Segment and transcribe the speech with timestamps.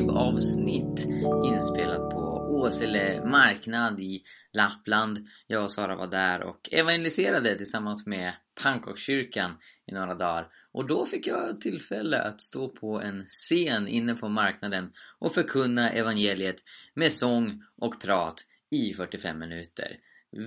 [0.00, 1.06] live-avsnitt
[1.44, 4.22] inspelat på Åsele marknad i
[4.52, 5.28] Lappland.
[5.46, 8.32] Jag och Sara var där och evangeliserade tillsammans med
[8.62, 9.52] Pannkakskyrkan
[9.86, 10.48] i några dagar.
[10.72, 15.90] Och då fick jag tillfälle att stå på en scen inne på marknaden och förkunna
[15.90, 16.56] evangeliet
[16.94, 19.96] med sång och prat i 45 minuter.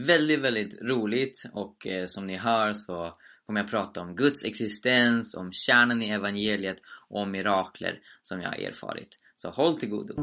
[0.07, 5.35] Väldigt, väldigt roligt och eh, som ni hör så kommer jag prata om Guds existens,
[5.35, 6.77] om kärnan i evangeliet
[7.09, 9.19] och om mirakler som jag har erfarit.
[9.43, 10.13] Så håll till godo!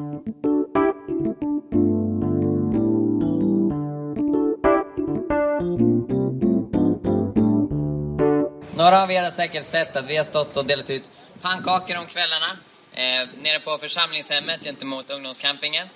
[8.76, 11.02] Några av er har säkert sett att vi har stått och delat ut
[11.42, 12.46] pannkakor om kvällarna
[12.92, 15.86] eh, nere på församlingshemmet gentemot ungdomscampingen.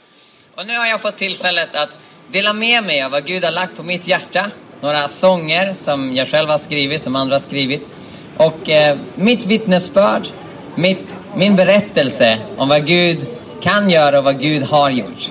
[0.54, 1.90] Och nu har jag fått tillfället att
[2.28, 4.50] dela med mig av vad Gud har lagt på mitt hjärta
[4.80, 7.88] några sånger som jag själv har skrivit, som andra har skrivit.
[8.36, 10.28] Och eh, mitt vittnesbörd,
[10.74, 13.18] mitt, min berättelse om vad Gud
[13.60, 15.30] kan göra och vad Gud har gjort.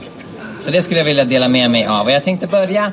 [0.59, 2.05] Så det skulle jag vilja dela med mig av.
[2.05, 2.91] Och jag tänkte börja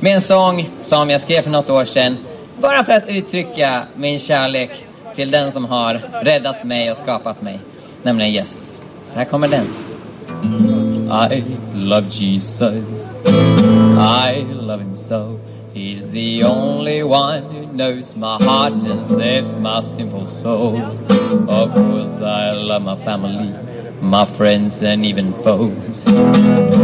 [0.00, 2.16] med en sång som jag skrev för något år sedan.
[2.60, 4.70] Bara för att uttrycka min kärlek
[5.14, 7.60] till den som har räddat mig och skapat mig.
[8.02, 8.78] Nämligen Jesus.
[9.14, 9.66] Här kommer den.
[11.32, 13.10] I love Jesus.
[14.28, 15.38] I love him so.
[15.74, 20.76] He's the only one who knows my heart and saves my simple soul.
[20.78, 23.54] Of course, I love my family,
[24.02, 26.04] my friends, and even foes.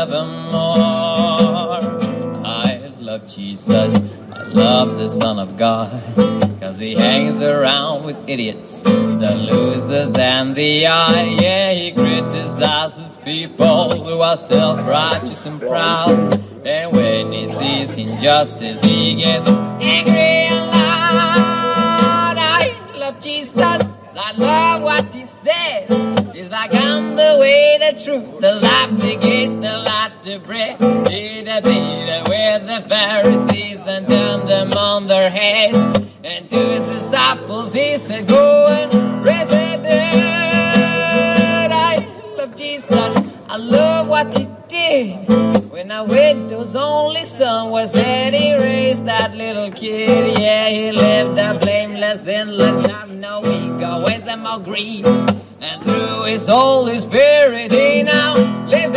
[2.45, 3.95] I love Jesus.
[4.33, 6.54] I love the Son of God.
[6.77, 11.41] He hangs around with idiots, the losers, and the odd.
[11.41, 16.33] Yeah, he criticizes people who are self-righteous and proud.
[16.65, 22.37] And when he sees injustice, he gets angry and loud.
[22.37, 23.55] I love Jesus.
[23.57, 25.87] I love what he said.
[26.35, 30.77] It's like I'm the way, the truth, the life, the gate, the light, bread.
[31.05, 36.04] Did a beat with the Pharisees and turned them on their heads.
[36.49, 41.71] To his disciples he said, Go and raise the dead.
[41.71, 41.95] I
[42.37, 42.91] love Jesus.
[43.47, 45.27] I love what he did.
[45.71, 50.37] When a widow's only son was dead, he raised that little kid.
[50.37, 55.07] Yeah, he lived a blameless, endless life, no egoism or greed.
[55.07, 58.35] And through his Holy Spirit, he now
[58.67, 58.95] lives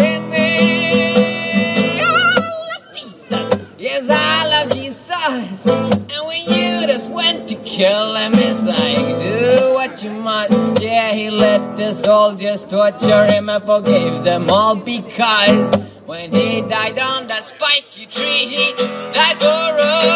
[7.79, 10.83] kill him, it's like, do what you must.
[10.83, 15.73] Yeah, he let the soldiers torture him and forgave them all because
[16.05, 18.73] when he died on that spiky tree, he
[19.13, 20.09] died for us.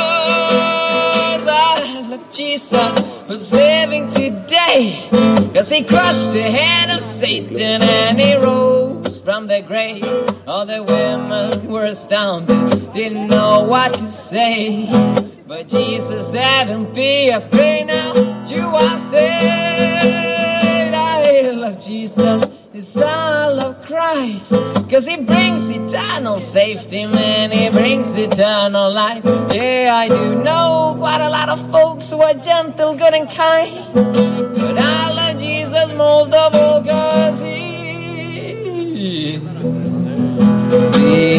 [1.46, 5.08] Ah, I love Jesus who's living today.
[5.54, 10.04] Cause he crushed the head of Satan and he rose from the grave.
[10.48, 15.30] All the women were astounded, didn't know what to say.
[15.52, 18.14] But Jesus said, Don't be afraid now,
[18.46, 20.94] you are saved.
[20.94, 24.52] I love Jesus, the Son of Christ.
[24.88, 29.22] Cause he brings eternal safety, man, he brings eternal life.
[29.52, 33.92] Yeah, I do know quite a lot of folks who are gentle, good, and kind.
[33.92, 39.38] But I love Jesus most of all, cause he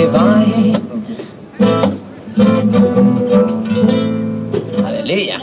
[0.04, 0.84] divine.
[4.84, 5.42] Halleluja.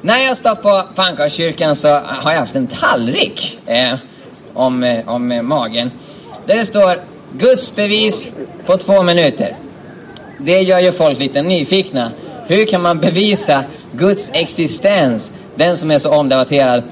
[0.00, 3.94] När jag står på Pannkakskyrkan så har jag haft en tallrik eh,
[4.54, 5.90] om, eh, om eh, magen.
[6.46, 7.00] Där det står
[7.32, 8.28] Guds bevis
[8.66, 9.56] på två minuter.
[10.38, 12.10] Det gör ju folk lite nyfikna.
[12.46, 16.82] Hur kan man bevisa Guds existens, den som är så omdebatterad,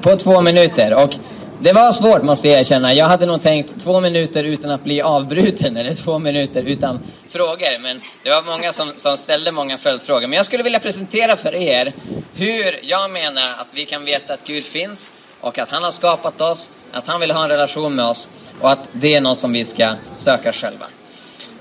[0.00, 1.04] på två minuter?
[1.04, 1.14] Och
[1.62, 2.94] det var svårt måste jag erkänna.
[2.94, 7.78] Jag hade nog tänkt två minuter utan att bli avbruten eller två minuter utan frågor.
[7.78, 10.26] Men det var många som, som ställde många följdfrågor.
[10.26, 11.92] Men jag skulle vilja presentera för er
[12.34, 15.10] hur jag menar att vi kan veta att Gud finns
[15.40, 18.28] och att han har skapat oss, att han vill ha en relation med oss
[18.60, 20.86] och att det är något som vi ska söka själva.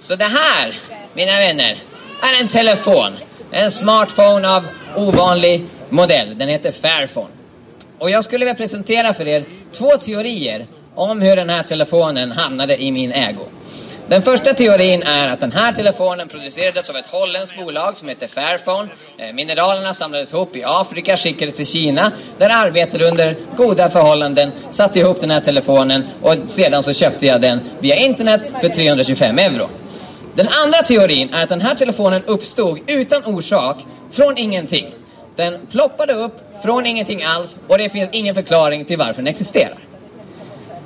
[0.01, 0.79] Så det här,
[1.13, 1.77] mina vänner,
[2.21, 3.17] är en telefon.
[3.51, 6.37] En smartphone av ovanlig modell.
[6.37, 7.38] Den heter Fairphone.
[7.99, 10.65] Och jag skulle vilja presentera för er två teorier
[10.95, 13.43] om hur den här telefonen hamnade i min ägo.
[14.07, 18.27] Den första teorin är att den här telefonen producerades av ett holländskt bolag som heter
[18.27, 18.89] Fairphone.
[19.17, 22.11] Eh, mineralerna samlades ihop i Afrika, skickades till Kina.
[22.37, 27.41] Där arbetade under goda förhållanden, satte ihop den här telefonen och sedan så köpte jag
[27.41, 29.69] den via internet för 325 euro.
[30.35, 33.77] Den andra teorin är att den här telefonen uppstod utan orsak,
[34.11, 34.93] från ingenting.
[35.35, 39.79] Den ploppade upp från ingenting alls och det finns ingen förklaring till varför den existerar.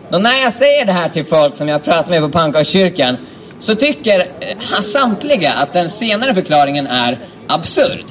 [0.10, 3.18] Och när jag säger det här till folk som jag pratar med på pannkakskyrkan
[3.60, 8.06] så tycker eh, samtliga att den senare förklaringen är absurd.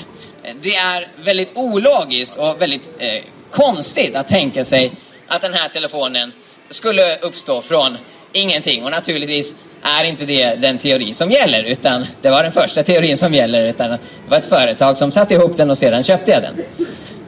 [0.62, 4.93] Det är väldigt ologiskt och väldigt eh, konstigt att tänka sig
[5.26, 6.32] att den här telefonen
[6.70, 7.97] skulle uppstå från
[8.32, 8.85] ingenting.
[8.85, 13.17] Och naturligtvis är inte det den teori som gäller, utan det var den första teorin
[13.17, 13.67] som gäller.
[13.67, 13.99] Utan det
[14.29, 16.55] var ett företag som satte ihop den och sedan köpte jag den.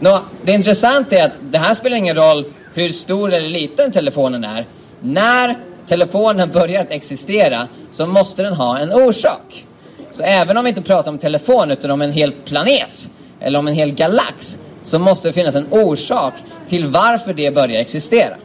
[0.01, 2.45] Nå, det intressanta är att det här spelar ingen roll
[2.75, 4.67] hur stor eller liten telefonen är.
[5.01, 5.59] När
[5.89, 9.65] telefonen börjar att existera så måste den ha en orsak.
[10.13, 13.09] Så även om vi inte pratar om telefon utan om en hel planet
[13.41, 16.35] eller om en hel galax så måste det finnas en orsak
[16.69, 18.37] till varför det börjar existera.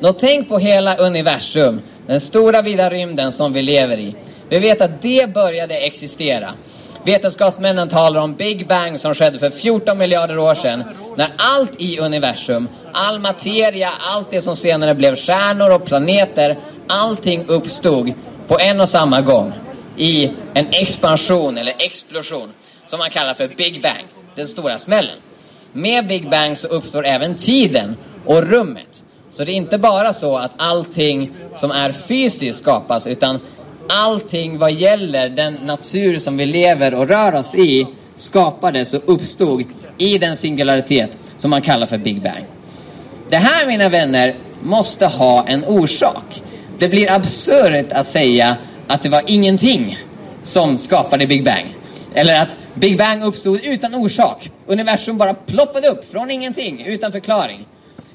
[0.00, 4.14] Nå, tänk på hela universum, den stora vida rymden som vi lever i.
[4.48, 6.54] Vi vet att det började existera.
[7.04, 10.84] Vetenskapsmännen talar om Big Bang som skedde för 14 miljarder år sedan.
[11.16, 17.44] När allt i universum, all materia, allt det som senare blev stjärnor och planeter, allting
[17.46, 18.12] uppstod
[18.48, 19.52] på en och samma gång.
[19.96, 22.52] I en expansion eller explosion
[22.86, 24.04] som man kallar för Big Bang,
[24.34, 25.18] den stora smällen.
[25.72, 27.96] Med Big Bang så uppstår även tiden
[28.26, 29.04] och rummet.
[29.32, 33.40] Så det är inte bara så att allting som är fysiskt skapas, utan
[33.90, 39.64] allting vad gäller den natur som vi lever och rör oss i skapades och uppstod
[39.98, 42.44] i den singularitet som man kallar för Big Bang.
[43.28, 46.42] Det här, mina vänner, måste ha en orsak.
[46.78, 48.56] Det blir absurt att säga
[48.86, 49.98] att det var ingenting
[50.42, 51.74] som skapade Big Bang.
[52.14, 54.50] Eller att Big Bang uppstod utan orsak.
[54.66, 57.66] Universum bara ploppade upp från ingenting, utan förklaring.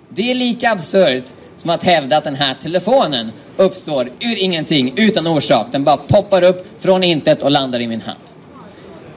[0.10, 1.24] Det är lika absurt
[1.66, 5.68] som att hävda att den här telefonen uppstår ur ingenting, utan orsak.
[5.72, 8.20] Den bara poppar upp från intet och landar i min hand.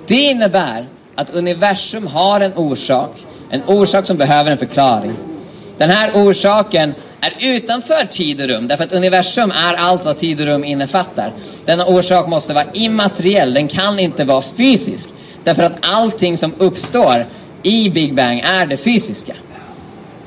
[0.06, 3.10] Det innebär att universum har en orsak,
[3.50, 5.12] en orsak som behöver en förklaring.
[5.78, 10.40] Den här orsaken är utanför tid och rum, därför att universum är allt vad tid
[10.40, 11.32] och rum innefattar.
[11.64, 15.08] Denna orsak måste vara immateriell, den kan inte vara fysisk.
[15.44, 17.26] Därför att allting som uppstår
[17.62, 19.34] i Big Bang är det fysiska.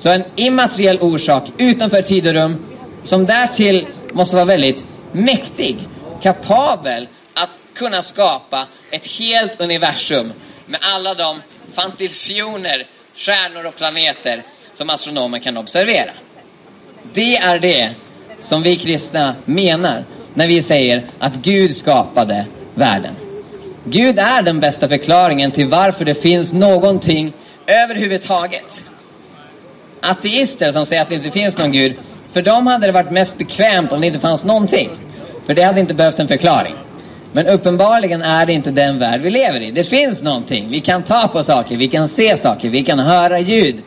[0.01, 2.65] Så en immateriell orsak utanför tid och rum
[3.03, 5.88] som därtill måste vara väldigt mäktig,
[6.21, 10.33] kapabel att kunna skapa ett helt universum
[10.65, 11.42] med alla de
[11.74, 14.44] fantasioner, stjärnor och planeter
[14.77, 16.12] som astronomer kan observera.
[17.13, 17.92] Det är det
[18.42, 20.03] som vi kristna menar
[20.33, 22.45] när vi säger att Gud skapade
[22.75, 23.15] världen.
[23.83, 27.33] Gud är den bästa förklaringen till varför det finns någonting
[27.68, 28.83] överhuvudtaget.
[30.01, 31.95] Ateister som säger att det inte finns någon Gud,
[32.31, 34.89] för dem hade det varit mest bekvämt om det inte fanns någonting.
[35.45, 36.75] För det hade inte behövt en förklaring.
[37.33, 39.71] Men uppenbarligen är det inte den värld vi lever i.
[39.71, 40.69] Det finns någonting.
[40.69, 43.81] Vi kan ta på saker, vi kan se saker, vi kan höra ljud.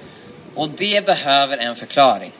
[0.54, 2.32] Och det behöver en förklaring.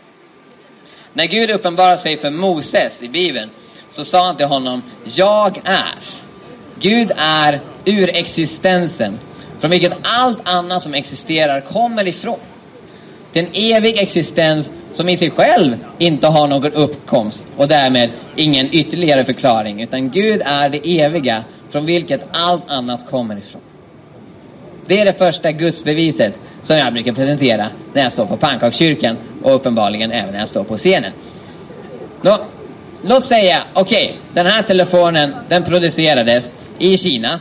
[1.13, 3.51] När Gud uppenbarar sig för Moses i Bibeln
[3.91, 5.95] så sa han till honom, jag är.
[6.81, 9.19] Gud är ur existensen,
[9.61, 12.39] från vilket allt annat som existerar kommer ifrån.
[13.35, 18.11] Det är en evig existens som i sig själv inte har någon uppkomst och därmed
[18.37, 19.83] ingen ytterligare förklaring.
[19.83, 23.61] Utan Gud är det eviga från vilket allt annat kommer ifrån.
[24.87, 29.55] Det är det första gudsbeviset som jag brukar presentera när jag står på pannkakskyrkan och
[29.55, 31.13] uppenbarligen även när jag står på scenen.
[32.23, 32.39] Nå,
[33.03, 37.41] låt säga, okej, okay, den här telefonen den producerades i Kina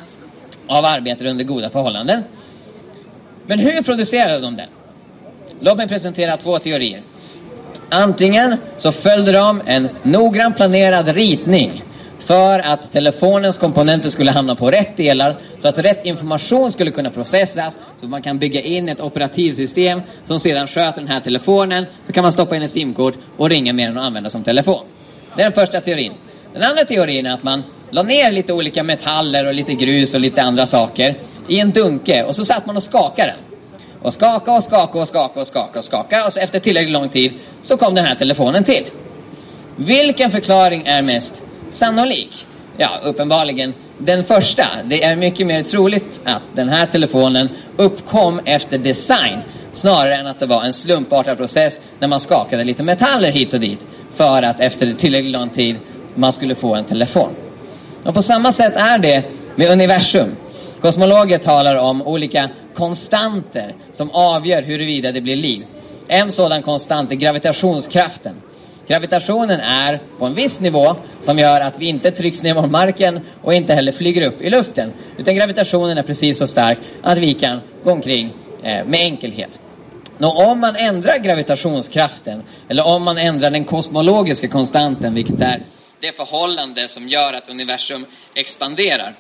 [0.68, 2.24] av arbetare under goda förhållanden.
[3.46, 4.70] Men hur producerade de den?
[5.66, 7.02] Låt mig presentera två teorier.
[7.90, 11.84] Antingen så följde de en noggrant planerad ritning
[12.20, 17.10] för att telefonens komponenter skulle hamna på rätt delar så att rätt information skulle kunna
[17.10, 21.86] processas så att man kan bygga in ett operativsystem som sedan sköter den här telefonen
[22.08, 24.86] så kan man stoppa in ett simkort och ringa med den och använda som telefon.
[25.36, 26.14] Det är den första teorin.
[26.54, 30.20] Den andra teorin är att man la ner lite olika metaller och lite grus och
[30.20, 31.16] lite andra saker
[31.48, 33.53] i en dunke och så satt man och skakade den.
[34.04, 37.10] Och skaka och skaka och skaka och skaka och skaka och så efter tillräckligt lång
[37.10, 37.34] tid
[37.64, 38.86] så kom den här telefonen till.
[39.76, 41.42] Vilken förklaring är mest
[41.72, 42.46] sannolik?
[42.78, 44.68] Ja, uppenbarligen den första.
[44.86, 49.40] Det är mycket mer troligt att den här telefonen uppkom efter design
[49.74, 53.60] snarare än att det var en slumpartad process när man skakade lite metaller hit och
[53.60, 53.80] dit
[54.16, 55.76] för att efter tillräckligt lång tid
[56.16, 57.30] man skulle få en telefon.
[58.04, 59.24] Och på samma sätt är det
[59.56, 60.36] med universum.
[60.82, 65.66] Kosmologer talar om olika konstanter som avgör huruvida det blir liv.
[66.08, 68.36] En sådan konstant är gravitationskraften.
[68.88, 73.20] Gravitationen är på en viss nivå som gör att vi inte trycks ner mot marken
[73.42, 74.94] och inte heller flyger upp i luften.
[75.18, 78.34] Utan gravitationen är precis så stark att vi kan gå omkring
[78.64, 79.60] eh, med enkelhet.
[80.18, 85.64] Nå, om man ändrar gravitationskraften, eller om man ändrar den kosmologiska konstanten, vilket är
[86.04, 89.16] det förhållande som gör att universum expanderar,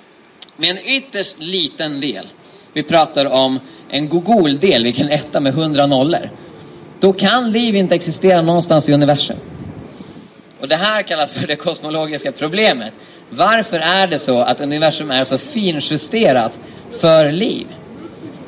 [0.57, 2.27] med en ytterst liten del,
[2.73, 3.59] vi pratar om
[3.93, 6.29] en gogoldel, vilken etta med hundra nollor,
[6.99, 9.37] då kan liv inte existera någonstans i universum.
[10.59, 12.93] Och det här kallas för det kosmologiska problemet.
[13.29, 16.59] Varför är det så att universum är så finjusterat
[16.91, 17.67] för liv?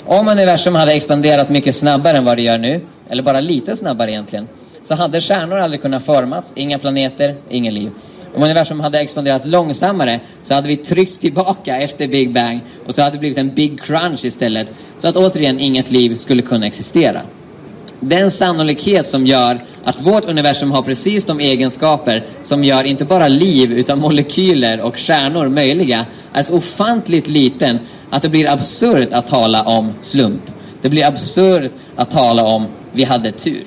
[0.06, 4.12] Om universum hade expanderat mycket snabbare än vad det gör nu, eller bara lite snabbare
[4.12, 4.48] egentligen,
[4.88, 7.92] så hade stjärnor aldrig kunnat formas, inga planeter, inget liv.
[8.36, 13.02] Om universum hade expanderat långsammare så hade vi tryckts tillbaka efter Big Bang och så
[13.02, 14.68] hade det blivit en Big Crunch istället.
[15.00, 17.22] Så att återigen inget liv skulle kunna existera.
[18.00, 23.28] Den sannolikhet som gör att vårt universum har precis de egenskaper som gör inte bara
[23.28, 29.28] liv utan molekyler och stjärnor möjliga är så ofantligt liten att det blir absurt att
[29.28, 30.42] tala om slump.
[30.82, 33.64] Det blir absurt att tala om vi hade tur.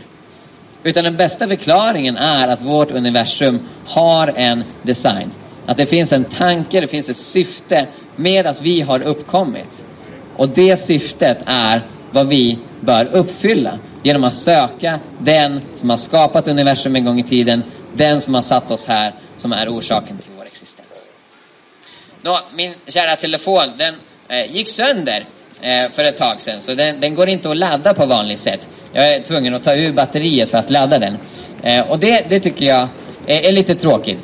[0.83, 5.31] Utan den bästa förklaringen är att vårt universum har en design.
[5.67, 9.83] Att det finns en tanke, det finns ett syfte med att vi har uppkommit.
[10.37, 16.49] Och det syftet är vad vi bör uppfylla genom att söka den som har skapat
[16.49, 20.31] universum en gång i tiden, den som har satt oss här, som är orsaken till
[20.37, 21.07] vår existens.
[22.23, 23.95] Nå, min kära telefon, den
[24.29, 25.25] eh, gick sönder
[25.61, 28.69] eh, för ett tag sedan, så den, den, går inte att ladda på vanligt sätt.
[28.92, 31.16] Jag är tvungen att ta ur batteriet för att ladda den.
[31.62, 32.88] Eh, och det, det tycker jag
[33.26, 34.18] är, är lite tråkigt.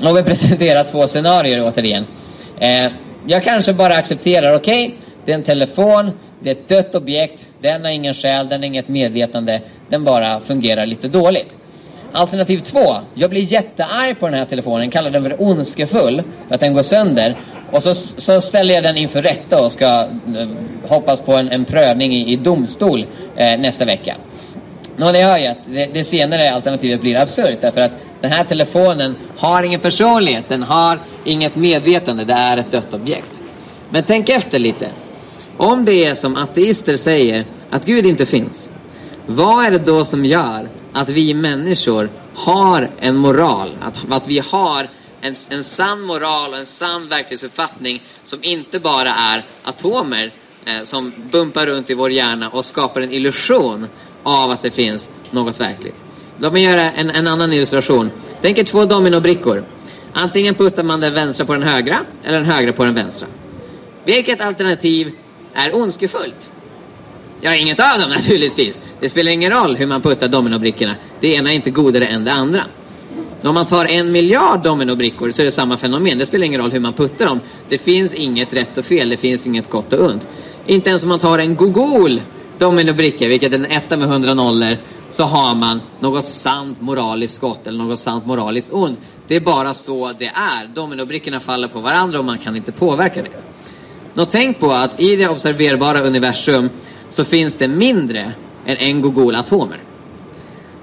[0.00, 2.06] Låt mig presentera två scenarier återigen.
[2.60, 2.86] Eh,
[3.26, 7.46] jag kanske bara accepterar, okej, okay, det är en telefon, det är ett dött objekt,
[7.60, 11.56] den har ingen själ, den har inget medvetande, den bara fungerar lite dåligt.
[12.12, 16.60] Alternativ två, jag blir jättearg på den här telefonen, kallar den för ondskefull för att
[16.60, 17.36] den går sönder.
[17.70, 20.48] Och så, så ställer jag den inför rätta och ska eh,
[20.88, 24.16] hoppas på en, en prövning i, i domstol eh, nästa vecka.
[24.96, 28.44] Nå, det hör ju att det, det senare alternativet blir absurt därför att den här
[28.44, 33.30] telefonen har ingen personlighet, den har inget medvetande, det är ett dött objekt.
[33.90, 34.88] Men tänk efter lite.
[35.56, 38.70] Om det är som ateister säger, att Gud inte finns,
[39.26, 43.70] vad är det då som gör att vi människor har en moral?
[43.80, 44.88] Att, att vi har
[45.20, 50.32] en, en sann moral och en sann verklighetsuppfattning som inte bara är atomer
[50.64, 53.86] eh, som bumpar runt i vår hjärna och skapar en illusion
[54.22, 55.96] av att det finns något verkligt.
[56.38, 58.10] Låt mig göra en, en annan illustration.
[58.42, 59.64] Tänk er två dominobrickor.
[60.12, 63.28] Antingen puttar man den vänstra på den högra eller den högra på den vänstra.
[64.04, 65.12] Vilket alternativ
[65.54, 66.50] är ondskefullt?
[67.40, 68.80] Ja, inget av dem naturligtvis.
[69.00, 70.96] Det spelar ingen roll hur man puttar dominobrickorna.
[71.20, 72.62] Det ena är inte godare än det andra.
[73.42, 76.18] Om man tar en miljard dominobrickor så är det samma fenomen.
[76.18, 77.40] Det spelar ingen roll hur man puttar dem.
[77.68, 79.08] Det finns inget rätt och fel.
[79.08, 80.28] Det finns inget gott och ont.
[80.66, 82.22] Inte ens om man tar en gogol
[82.58, 84.76] dominobricka, vilket är en etta med hundra nollor,
[85.10, 88.98] så har man något sant moraliskt gott eller något sant moraliskt ont.
[89.28, 90.74] Det är bara så det är.
[90.74, 93.30] Dominobrickorna faller på varandra och man kan inte påverka det.
[94.14, 96.70] Nå, tänk på att i det observerbara universum
[97.10, 98.32] så finns det mindre
[98.66, 99.80] än en Google-atomer.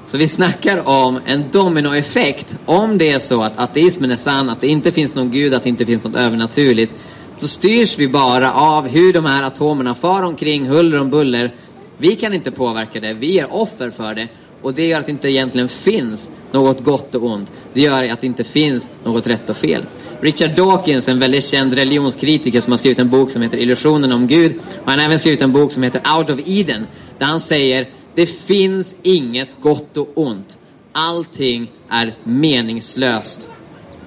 [0.08, 2.58] Så vi snackar om en dominoeffekt.
[2.66, 5.64] Om det är så att ateismen är sann, att det inte finns någon gud, att
[5.64, 6.94] det inte finns något övernaturligt.
[7.40, 11.56] Så styrs vi bara av hur de här atomerna far omkring, huller om buller.
[11.98, 14.28] Vi kan inte påverka det, vi är offer för det.
[14.62, 17.52] Och det gör att det inte egentligen finns något gott och ont.
[17.74, 19.86] Det gör att det inte finns något rätt och fel.
[20.22, 24.28] Richard Dawkins, en väldigt känd religionskritiker som har skrivit en bok som heter Illusionen om
[24.28, 24.56] Gud.
[24.84, 26.88] Och han har även skrivit en bok som heter Out of Eden.
[27.18, 30.58] Där han säger, det finns inget gott och ont.
[30.92, 33.50] Allting är meningslöst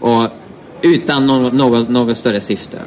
[0.00, 0.28] och
[0.82, 2.80] utan något, något, något större syfte.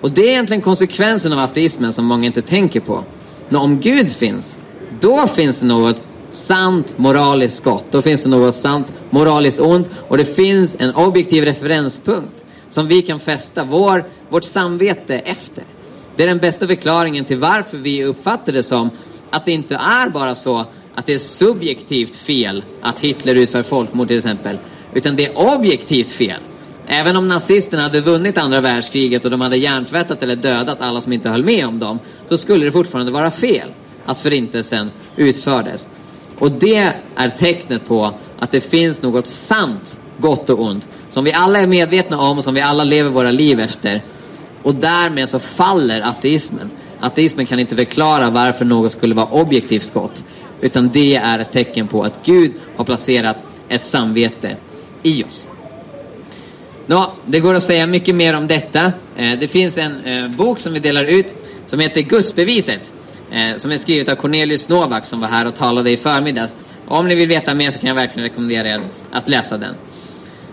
[0.00, 3.04] Och det är egentligen konsekvensen av ateismen som många inte tänker på.
[3.48, 4.58] Men om Gud finns,
[5.00, 6.02] då finns det något
[6.38, 7.84] sant moraliskt gott.
[7.90, 13.02] Då finns det något sant moraliskt ont och det finns en objektiv referenspunkt som vi
[13.02, 15.64] kan fästa vår, vårt samvete efter.
[16.16, 18.90] Det är den bästa förklaringen till varför vi uppfattar det som
[19.30, 24.08] att det inte är bara så att det är subjektivt fel att Hitler utför folkmord
[24.08, 24.58] till exempel.
[24.94, 26.40] Utan det är objektivt fel.
[26.86, 31.12] Även om nazisterna hade vunnit andra världskriget och de hade hjärntvättat eller dödat alla som
[31.12, 33.68] inte höll med om dem, så skulle det fortfarande vara fel
[34.04, 35.86] att förintelsen utfördes.
[36.38, 41.32] Och det är tecknet på att det finns något sant gott och ont som vi
[41.32, 44.02] alla är medvetna om och som vi alla lever våra liv efter.
[44.62, 46.70] Och därmed så faller ateismen.
[47.00, 50.24] Ateismen kan inte förklara varför något skulle vara objektivt gott.
[50.60, 53.36] Utan det är ett tecken på att Gud har placerat
[53.68, 54.56] ett samvete
[55.02, 55.46] i oss.
[56.86, 58.92] Nå, det går att säga mycket mer om detta.
[59.16, 61.34] Eh, det finns en eh, bok som vi delar ut
[61.66, 62.92] som heter Gudsbeviset
[63.30, 66.54] eh, som är skrivet av Cornelius Novak som var här och talade i förmiddags.
[66.86, 68.80] Om ni vill veta mer så kan jag verkligen rekommendera er
[69.10, 69.74] att läsa den.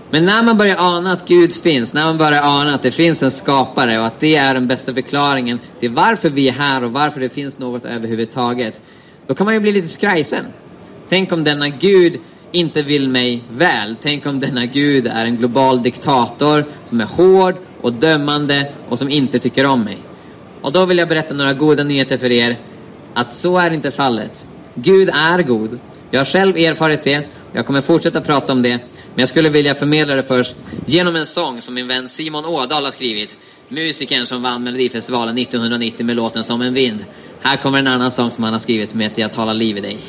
[0.10, 3.24] Men när man börjar ana att Gud finns, när man börjar ana att det finns
[3.24, 6.92] en skapare och att det är den bästa förklaringen till varför vi är här och
[6.92, 8.82] varför det finns något överhuvudtaget,
[9.28, 10.46] då kan man ju bli lite skrajsen.
[11.10, 12.20] Tänk om denna Gud
[12.52, 13.96] inte vill mig väl.
[14.02, 19.10] Tänk om denna Gud är en global diktator som är hård och dömande och som
[19.10, 19.98] inte tycker om mig.
[20.62, 22.60] Och då vill jag berätta några goda nyheter för er.
[23.14, 24.46] Att så är inte fallet.
[24.76, 25.80] Gud är god.
[26.12, 27.28] Jag har själv erfarit det.
[27.54, 28.78] Jag kommer fortsätta prata om det.
[28.78, 32.84] Men jag skulle vilja förmedla det först genom en sång som min vän Simon Ådahl
[32.84, 33.38] har skrivit.
[33.68, 37.06] Musikern som vann Melodifestivalen 1990 med låten Som en vind.
[37.42, 39.82] Här kommer en annan sång som han har skrivit som heter Jag talar liv i
[39.82, 40.00] dig.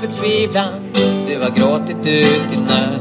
[0.00, 0.72] Förtvivlan,
[1.26, 2.98] du har gråtit ut din nöd.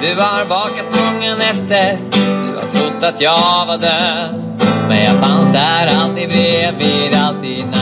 [0.00, 4.42] Du har vakat många nätter, du har trott att jag var död.
[4.88, 7.75] Men jag fanns där alltid bredvid, alltid nära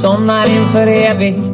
[0.00, 1.49] somnar in för evigt.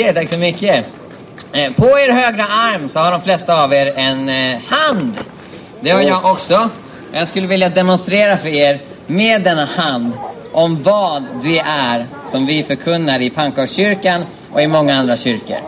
[0.00, 0.86] Mycket, tack så mycket.
[1.52, 5.12] Eh, På er högra arm så har de flesta av er en eh, hand.
[5.80, 6.68] Det har jag också.
[7.12, 10.12] Jag skulle vilja demonstrera för er med denna hand
[10.52, 15.58] om vad det är som vi förkunnar i Pannkakskyrkan och i många andra kyrkor.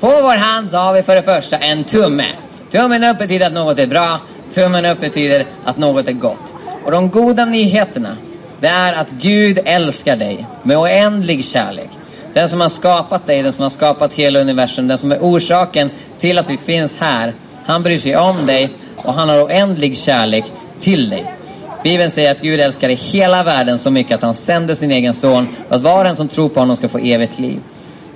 [0.00, 2.26] På vår hand så har vi för det första en tumme.
[2.70, 4.20] Tummen upp betyder att något är bra.
[4.54, 6.52] Tummen upp betyder att något är gott.
[6.84, 8.16] Och de goda nyheterna,
[8.60, 11.90] det är att Gud älskar dig med oändlig kärlek.
[12.32, 15.90] Den som har skapat dig, den som har skapat hela universum, den som är orsaken
[16.20, 17.34] till att vi finns här.
[17.64, 20.44] Han bryr sig om dig och han har oändlig kärlek
[20.80, 21.34] till dig.
[21.82, 25.14] Bibeln säger att Gud älskar dig hela världen så mycket att han sände sin egen
[25.14, 27.60] son för att var och en som tror på honom ska få evigt liv.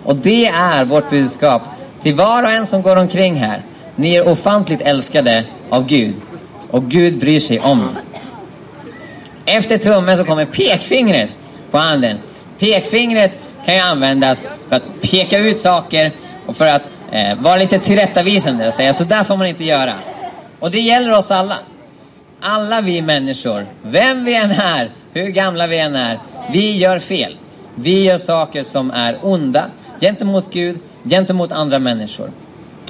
[0.03, 1.63] Och det är vårt budskap
[2.03, 3.63] till var och en som går omkring här.
[3.97, 6.15] Ni är ofantligt älskade av Gud.
[6.71, 8.19] Och Gud bryr sig om er.
[9.57, 11.31] Efter tummen så kommer pekfingret
[11.71, 12.19] på handen.
[12.59, 13.33] Pekfingret
[13.67, 16.13] kan ju användas för att peka ut saker
[16.47, 19.95] och för att eh, vara lite tillrättavisande och säga så där får man inte göra.
[20.59, 21.59] Och det gäller oss alla.
[22.41, 26.19] Alla vi människor, vem vi än är, hur gamla vi än är,
[26.53, 27.37] vi gör fel.
[27.75, 29.67] Vi gör saker som är onda
[30.01, 32.31] gentemot Gud, gentemot andra människor.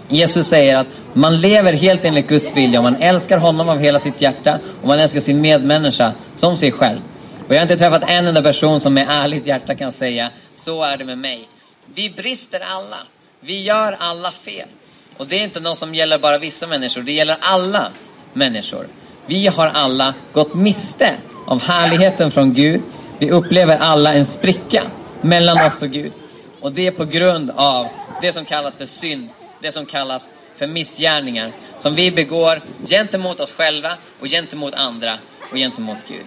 [0.09, 3.99] Jesus säger att man lever helt enligt Guds vilja och man älskar honom av hela
[3.99, 7.01] sitt hjärta och man älskar sin medmänniska som sig själv.
[7.49, 10.83] Och jag har inte träffat en enda person som med ärligt hjärta kan säga så
[10.83, 11.49] är det med mig.
[11.95, 12.99] Vi brister alla.
[13.41, 14.69] Vi gör alla fel.
[15.17, 17.91] Och det är inte något som gäller bara vissa människor, det gäller alla
[18.33, 18.87] människor.
[19.27, 21.15] Vi har alla gått miste
[21.47, 22.83] om härligheten från Gud.
[23.19, 24.83] Vi upplever alla en spricka
[25.21, 26.13] mellan oss och Gud.
[26.61, 27.87] Och det är på grund av
[28.23, 29.29] det som kallas för synd,
[29.61, 35.19] det som kallas för missgärningar som vi begår gentemot oss själva och gentemot andra
[35.51, 36.25] och gentemot Gud.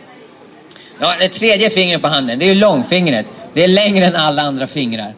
[1.01, 3.25] Ja, det tredje fingret på handen, det är ju långfingret.
[3.53, 5.13] Det är längre än alla andra fingrar.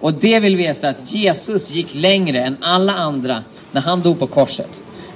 [0.00, 4.26] Och det vill visa att Jesus gick längre än alla andra när han dog på
[4.26, 4.70] korset.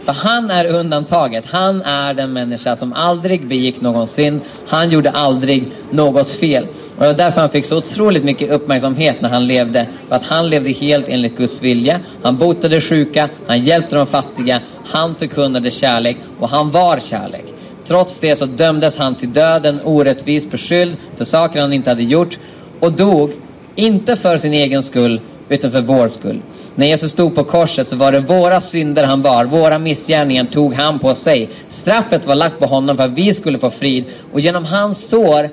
[0.04, 1.44] För han är undantaget.
[1.46, 4.40] Han är den människa som aldrig begick någon synd.
[4.66, 6.66] Han gjorde aldrig något fel.
[6.96, 9.86] Och det var därför han fick så otroligt mycket uppmärksamhet när han levde.
[10.08, 12.00] För att han levde helt enligt Guds vilja.
[12.22, 17.44] Han botade sjuka, han hjälpte de fattiga, han förkunnade kärlek och han var kärlek.
[17.88, 22.38] Trots det så dömdes han till döden orättvist beskylld för saker han inte hade gjort
[22.80, 23.32] och dog,
[23.74, 26.40] inte för sin egen skull, utan för vår skull.
[26.74, 30.74] När Jesus stod på korset så var det våra synder han bar, våra missgärningar tog
[30.74, 31.48] han på sig.
[31.68, 35.50] Straffet var lagt på honom för att vi skulle få frid och genom hans sår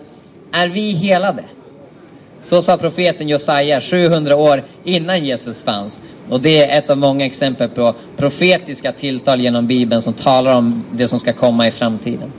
[0.52, 1.43] är vi helade.
[2.43, 6.00] Så sa profeten Josaja 700 år innan Jesus fanns.
[6.29, 10.83] Och det är ett av många exempel på profetiska tilltal genom Bibeln som talar om
[10.91, 12.31] det som ska komma i framtiden.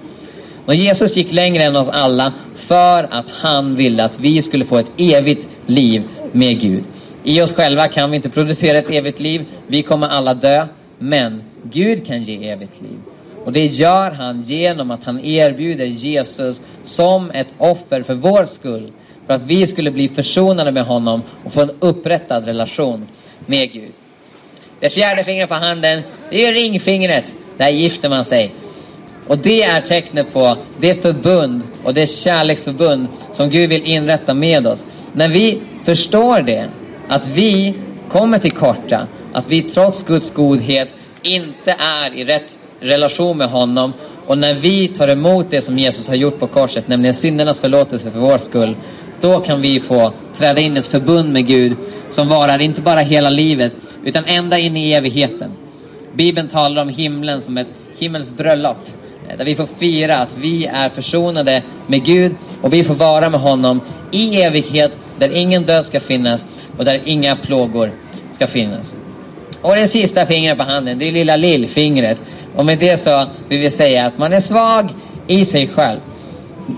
[0.66, 4.78] Och Jesus gick längre än oss alla för att han ville att vi skulle få
[4.78, 6.84] ett evigt liv med Gud.
[7.24, 9.44] I oss själva kan vi inte producera ett evigt liv.
[9.66, 10.66] Vi kommer alla dö.
[10.98, 12.98] Men Gud kan ge evigt liv.
[13.44, 18.92] Och det gör han genom att han erbjuder Jesus som ett offer för vår skull.
[19.26, 23.06] För att vi skulle bli försonade med honom och få en upprättad relation
[23.46, 23.92] med Gud.
[24.80, 27.34] Det fjärde fingret på handen, det är ringfingret.
[27.56, 28.54] Där gifter man sig.
[29.26, 34.66] Och det är tecknet på det förbund och det kärleksförbund som Gud vill inrätta med
[34.66, 34.86] oss.
[35.12, 36.68] När vi förstår det,
[37.08, 37.74] att vi
[38.08, 40.88] kommer till korta, att vi trots Guds godhet
[41.22, 43.92] inte är i rätt relation med honom
[44.26, 48.10] och när vi tar emot det som Jesus har gjort på korset, nämligen syndernas förlåtelse
[48.10, 48.76] för vår skull,
[49.26, 51.76] då kan vi få träda in i ett förbund med Gud
[52.10, 53.72] som varar inte bara hela livet,
[54.04, 55.50] utan ända in i evigheten.
[56.14, 58.76] Bibeln talar om himlen som ett himmelskt bröllop,
[59.28, 63.30] eh, där vi får fira att vi är försonade med Gud och vi får vara
[63.30, 66.44] med honom i evighet, där ingen död ska finnas
[66.78, 67.90] och där inga plågor
[68.32, 68.92] ska finnas.
[69.60, 72.18] Och det sista fingret på handen, det är lilla lillfingret.
[72.56, 74.88] Och med det så vill vi säga att man är svag
[75.26, 76.00] i sig själv.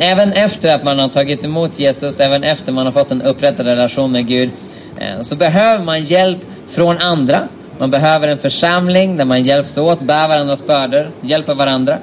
[0.00, 3.66] Även efter att man har tagit emot Jesus, även efter man har fått en upprättad
[3.66, 4.50] relation med Gud,
[4.98, 7.48] eh, så behöver man hjälp från andra.
[7.78, 11.98] Man behöver en församling där man hjälps åt, bär varandras bördor, hjälper varandra.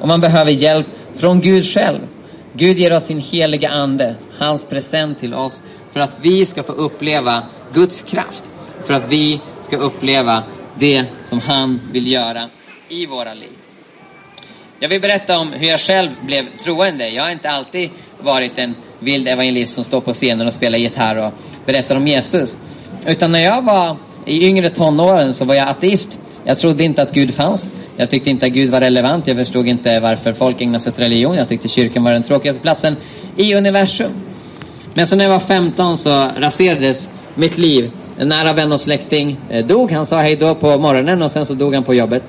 [0.00, 2.00] Och man behöver hjälp från Gud själv.
[2.52, 6.72] Gud ger oss sin heliga Ande, hans present till oss, för att vi ska få
[6.72, 8.42] uppleva Guds kraft.
[8.86, 10.42] För att vi ska uppleva
[10.74, 12.48] det som han vill göra
[12.88, 13.59] i våra liv.
[14.82, 17.08] Jag vill berätta om hur jag själv blev troende.
[17.08, 17.90] Jag har inte alltid
[18.20, 21.32] varit en vild evangelist som står på scenen och spelar gitarr och
[21.66, 22.58] berättar om Jesus.
[23.06, 26.18] Utan när jag var i yngre tonåren så var jag ateist.
[26.44, 27.66] Jag trodde inte att Gud fanns.
[27.96, 29.26] Jag tyckte inte att Gud var relevant.
[29.26, 31.34] Jag förstod inte varför folk ägnade sig åt religion.
[31.34, 32.96] Jag tyckte kyrkan var den tråkigaste platsen
[33.36, 34.12] i universum.
[34.94, 37.90] Men så när jag var 15 så raserades mitt liv.
[38.18, 39.92] En nära vän och släkting eh, dog.
[39.92, 42.22] Han sa hej då på morgonen och sen så dog han på jobbet.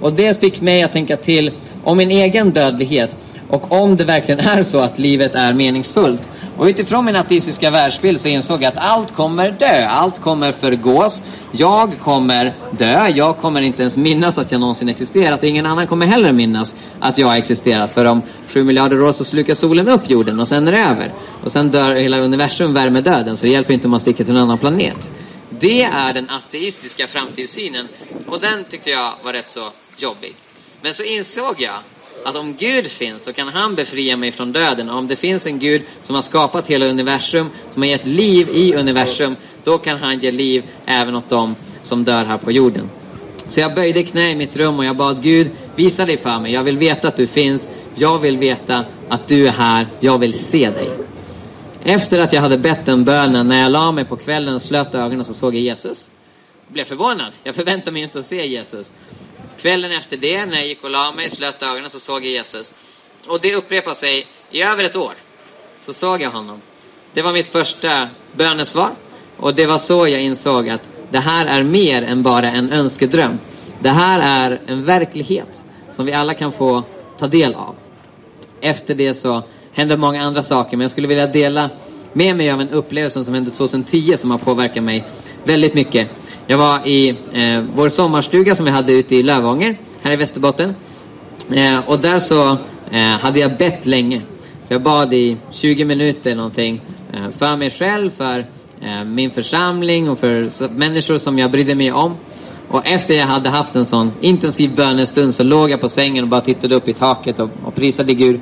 [0.00, 1.52] Och det fick mig att tänka till
[1.86, 3.16] om min egen dödlighet
[3.48, 6.22] och om det verkligen är så att livet är meningsfullt.
[6.56, 11.22] Och utifrån min ateistiska världsbild så insåg jag att allt kommer dö, allt kommer förgås.
[11.52, 15.44] Jag kommer dö, jag kommer inte ens minnas att jag någonsin existerat.
[15.44, 17.94] Ingen annan kommer heller minnas att jag har existerat.
[17.94, 21.12] För om sju miljarder år så slukar solen upp jorden och sen är det över.
[21.44, 24.42] Och sen dör hela universum värmedöden, så det hjälper inte om man sticker till en
[24.42, 25.10] annan planet.
[25.50, 27.88] Det är den ateistiska framtidssynen
[28.26, 30.36] och den tyckte jag var rätt så jobbig.
[30.82, 31.80] Men så insåg jag
[32.24, 34.90] att om Gud finns så kan han befria mig från döden.
[34.90, 38.48] Och om det finns en Gud som har skapat hela universum, som har gett liv
[38.48, 42.90] i universum, då kan han ge liv även åt dem som dör här på jorden.
[43.48, 46.52] Så jag böjde knä i mitt rum och jag bad Gud, visa dig för mig.
[46.52, 47.68] Jag vill veta att du finns.
[47.94, 49.88] Jag vill veta att du är här.
[50.00, 50.90] Jag vill se dig.
[51.82, 54.94] Efter att jag hade bett den bönen, när jag la mig på kvällen och slöt
[54.94, 56.10] ögonen så såg jag Jesus.
[56.66, 57.32] Jag blev förvånad.
[57.42, 58.92] Jag förväntade mig inte att se Jesus.
[59.60, 62.72] Kvällen efter det, när jag gick och la mig, slöt ögonen, så såg jag Jesus.
[63.26, 65.12] Och det upprepade sig i över ett år.
[65.86, 66.60] Så såg jag honom.
[67.12, 68.90] Det var mitt första bönesvar.
[69.36, 73.38] Och det var så jag insåg att det här är mer än bara en önskedröm.
[73.80, 75.64] Det här är en verklighet
[75.96, 76.84] som vi alla kan få
[77.18, 77.74] ta del av.
[78.60, 81.70] Efter det så hände många andra saker, men jag skulle vilja dela
[82.12, 85.04] med mig av en upplevelse som hände 2010 som har påverkat mig
[85.44, 86.08] väldigt mycket.
[86.48, 90.74] Jag var i eh, vår sommarstuga som vi hade ute i Lövånger, här i Västerbotten.
[91.50, 92.58] Eh, och där så
[92.90, 94.22] eh, hade jag bett länge.
[94.68, 96.80] Så jag bad i 20 minuter någonting.
[97.12, 98.38] Eh, för mig själv, för
[98.80, 102.14] eh, min församling och för människor som jag brydde mig om.
[102.68, 106.30] Och efter jag hade haft en sån intensiv bönestund så låg jag på sängen och
[106.30, 108.40] bara tittade upp i taket och, och prisade Gud.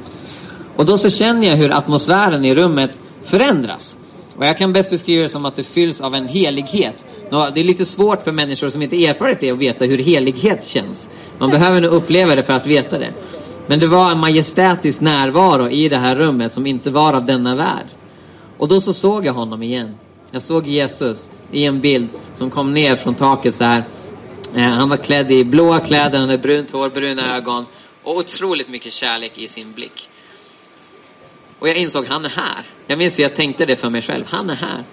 [0.77, 2.91] Och då så känner jag hur atmosfären i rummet
[3.23, 3.97] förändras.
[4.37, 7.05] Och jag kan bäst beskriva det som att det fylls av en helighet.
[7.31, 10.67] Nå, Det är lite svårt för människor som inte erfarit det att veta hur helighet
[10.67, 11.09] känns.
[11.39, 13.13] Man behöver nog uppleva det för att veta det.
[13.67, 17.57] Men det var en majestätisk närvaro i det här rummet som inte var av denna
[17.57, 17.87] värld.
[18.59, 19.95] Och då så såg jag honom igen.
[20.31, 23.85] Jag såg Jesus i en bild som kom ner från taket så här.
[24.55, 27.67] Eh, han var klädd i blåa kläder, han hade brunt hår, bruna ögon
[28.03, 30.09] och otroligt mycket kärlek i sin blick.
[31.59, 32.65] Och jag insåg, han är här.
[32.87, 34.25] Jag minns att jag tänkte det för mig själv.
[34.29, 34.85] Han är här.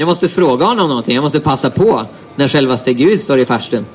[0.00, 1.14] Jag måste fråga honom någonting.
[1.14, 2.06] Jag måste passa på
[2.36, 3.86] när självaste Gud står i farstun.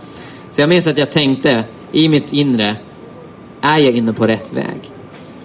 [0.52, 2.78] Så jag minns att jag tänkte i mitt inre,
[3.62, 4.92] är jag inne på rätt väg?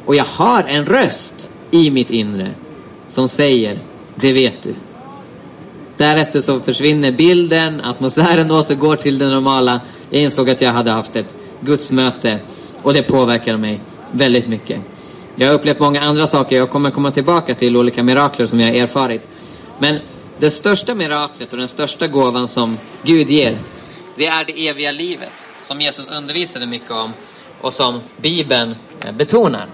[0.05, 2.55] Och jag hör en röst i mitt inre
[3.09, 3.79] som säger,
[4.15, 4.75] det vet du.
[5.97, 9.81] Därefter så försvinner bilden, atmosfären återgår till det normala.
[10.11, 12.39] Jag insåg att jag hade haft ett gudsmöte
[12.83, 13.81] och det påverkade mig
[14.13, 14.81] väldigt mycket.
[15.37, 18.69] Jag har upplevt många andra saker, jag kommer komma tillbaka till olika mirakler som jag
[18.69, 19.29] har erfarit.
[19.79, 19.99] Men
[20.39, 23.59] det största miraklet och den största gåvan som Gud ger,
[24.17, 25.33] det är det eviga livet.
[25.63, 27.13] Som Jesus undervisade mycket om
[27.61, 28.75] och som Bibeln
[29.05, 29.67] eh, betonar.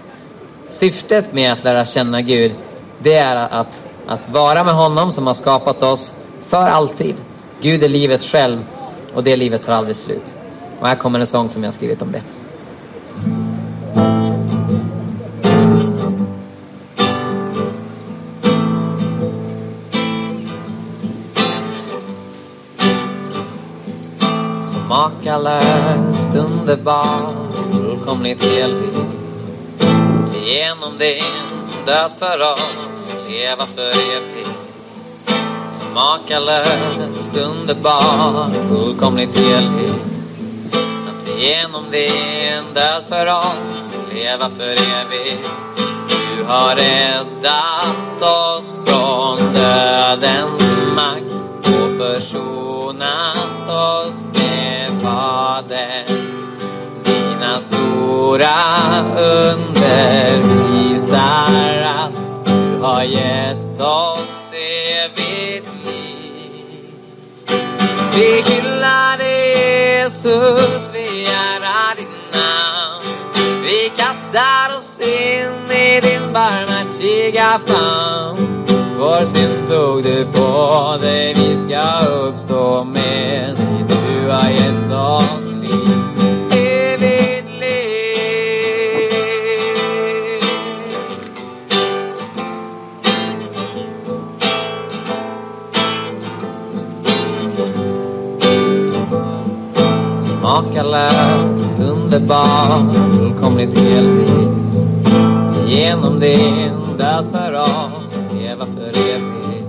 [0.69, 2.51] Syftet med att lära känna Gud,
[2.99, 6.13] det är att, att vara med honom som har skapat oss
[6.47, 7.15] för alltid.
[7.61, 8.65] Gud är livet själv
[9.13, 10.33] och det livet tar aldrig slut.
[10.79, 12.21] Och här kommer en sång som jag har skrivit om det.
[25.25, 27.35] Så makalöst underbart,
[27.71, 28.89] fullkomligt helig.
[30.45, 34.49] Genom din död för oss, leva för evigt.
[35.79, 39.93] Så makalöst underbart, fullkomligt helig.
[41.07, 45.49] Att genom din död för oss, leva för evigt.
[46.37, 50.61] Du har räddat oss från dödens
[50.95, 51.31] makt
[51.67, 54.24] och försonat oss
[55.55, 56.05] Fadern.
[57.03, 58.55] Dina stora
[59.17, 66.91] under visar att du har gett oss evigt liv.
[68.15, 73.63] Vi hyllar dig Jesus, vi ärar ditt namn.
[73.63, 78.65] Vi kastar oss in i din barmhärtiga famn.
[78.99, 83.85] Vår synd tog du på dig, vi ska uppstå med dig.
[84.25, 85.44] Du har gett oss evigt liv.
[100.45, 104.47] Makalöst, underbart, fullkomligt helig.
[105.67, 109.67] Genom din död för oss, leva för evigt.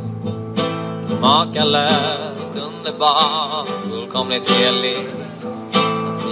[1.20, 4.98] Makalöst, underbart, fullkomligt helig.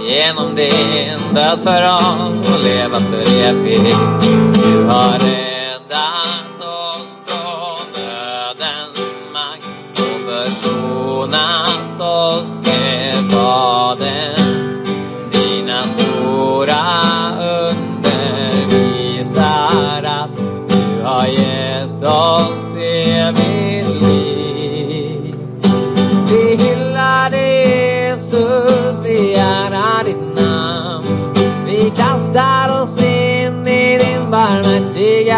[0.07, 3.97] Genom din död för oss och leva för evigt.
[4.53, 5.44] Du har det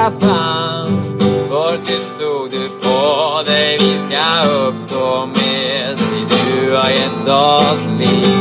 [0.07, 1.17] barmhärtiga famn.
[1.49, 6.25] Vår synd tog du på dig, vi ska uppstå med dig.
[6.29, 8.35] Du har gett oss liv,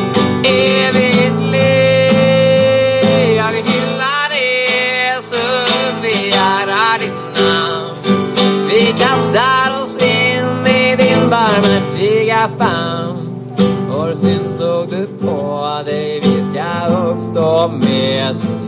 [0.45, 2.17] evigt liv.
[3.37, 8.69] Ja, vi hyllar dig Jesus, vi ärar ditt namn.
[8.69, 13.17] Vi kastar oss in i din barmhärtiga famn.
[13.91, 18.66] Vår synd tog du på dig, vi ska uppstå med dig.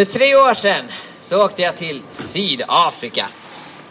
[0.00, 0.84] För tre år sedan
[1.20, 3.26] så åkte jag till Sydafrika.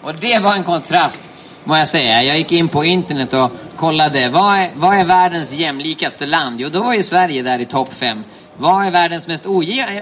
[0.01, 1.23] Och det var en kontrast,
[1.63, 2.23] må jag säga.
[2.23, 6.61] Jag gick in på internet och kollade, vad är, vad är världens jämlikaste land?
[6.61, 8.23] Jo, då var ju Sverige där i topp fem.
[8.57, 9.45] vad är världens mest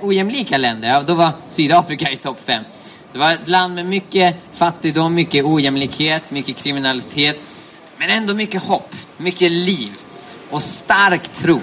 [0.02, 0.90] ojämlika länder?
[0.90, 2.64] Ja, då var Sydafrika i topp fem.
[3.12, 7.42] Det var ett land med mycket fattigdom, mycket ojämlikhet, mycket kriminalitet.
[7.98, 9.92] Men ändå mycket hopp, mycket liv
[10.52, 11.60] och stark tro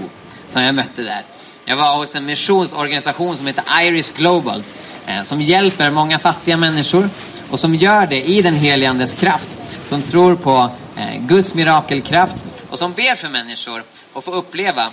[0.50, 1.33] som jag mötte där.
[1.66, 4.62] Jag var hos en missionsorganisation som heter Iris Global
[5.06, 7.08] eh, som hjälper många fattiga människor
[7.50, 9.48] och som gör det i den helige Andes kraft.
[9.88, 12.34] Som tror på eh, Guds mirakelkraft
[12.70, 14.90] och som ber för människor och får uppleva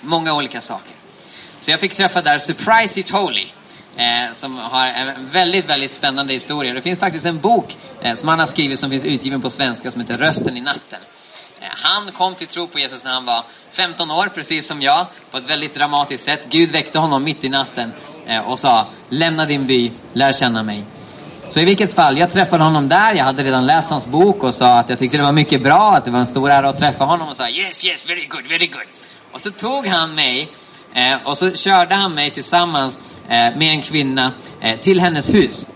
[0.00, 0.92] många olika saker.
[1.60, 3.46] Så jag fick träffa där Surprise It Holy
[3.96, 6.74] eh, som har en väldigt, väldigt spännande historia.
[6.74, 7.76] Det finns faktiskt en bok
[8.16, 10.98] som han har skrivit som finns utgiven på svenska som heter Rösten i natten.
[11.60, 15.36] Han kom till tro på Jesus när han var 15 år, precis som jag, på
[15.36, 16.40] ett väldigt dramatiskt sätt.
[16.48, 17.92] Gud väckte honom mitt i natten
[18.26, 20.84] eh, och sa lämna din by, lär känna mig.
[21.50, 24.54] Så i vilket fall, jag träffade honom där, jag hade redan läst hans bok och
[24.54, 26.78] sa att jag tyckte det var mycket bra, att det var en stor ära att
[26.78, 28.86] träffa honom och sa yes, yes, very good, very good.
[29.32, 30.52] Och så tog han mig
[30.94, 34.32] eh, och så körde han mig tillsammans eh, med en kvinna
[34.80, 35.66] till hennes hus.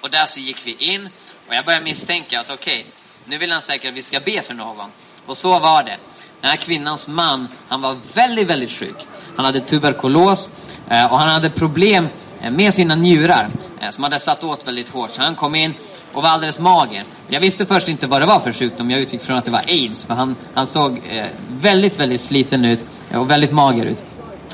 [0.00, 1.08] Och där så gick vi in
[1.48, 2.84] och jag började misstänka att okej, okay,
[3.24, 4.90] nu vill han säkert att vi ska be för någon.
[5.26, 5.96] Och så var det.
[6.40, 9.06] Den här kvinnans man, han var väldigt, väldigt sjuk.
[9.36, 10.50] Han hade tuberkulos
[10.88, 12.08] eh, och han hade problem
[12.40, 13.48] eh, med sina njurar
[13.80, 15.10] eh, som hade satt åt väldigt hårt.
[15.10, 15.74] Så han kom in
[16.12, 17.04] och var alldeles mager.
[17.28, 18.90] Jag visste först inte vad det var för sjukdom.
[18.90, 20.06] Jag utgick från att det var aids.
[20.06, 21.00] För han, han såg
[21.48, 23.98] väldigt, väldigt sliten ut och väldigt mager ut.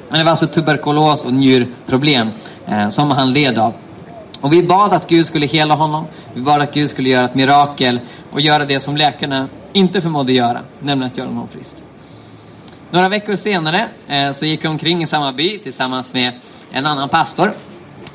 [0.08, 2.30] Men det var alltså tuberkulos och njurproblem
[2.90, 3.74] som han led av.
[4.40, 6.06] Och vi bad att Gud skulle hela honom.
[6.34, 8.00] Vi bad att Gud skulle göra ett mirakel
[8.30, 11.76] och göra det som läkarna inte förmådde göra, nämligen att göra honom frisk.
[12.90, 16.32] Några veckor senare eh, så gick jag omkring i samma by tillsammans med
[16.72, 17.52] en annan pastor.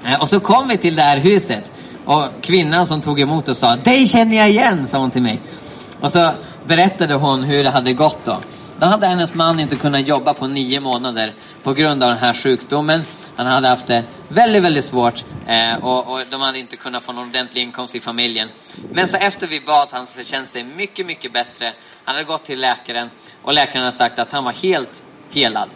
[0.06, 1.72] Eh, och så kom vi till det här huset
[2.06, 5.42] och kvinnan som tog emot oss sa Dig känner jag igen, sa hon till mig.
[6.00, 6.32] Och så
[6.68, 8.38] berättade hon hur det hade gått då.
[8.80, 12.34] Då hade hennes man inte kunnat jobba på nio månader på grund av den här
[12.34, 13.04] sjukdomen.
[13.36, 17.12] Han hade haft det väldigt, väldigt svårt eh, och, och, de hade inte kunnat få
[17.12, 18.50] någon ordentlig inkomst i familjen.
[18.92, 21.74] Men så efter vi bad han så känns det mycket, mycket bättre.
[22.04, 23.10] Han hade gått till läkaren
[23.42, 25.70] och läkaren hade sagt att han var helt helad.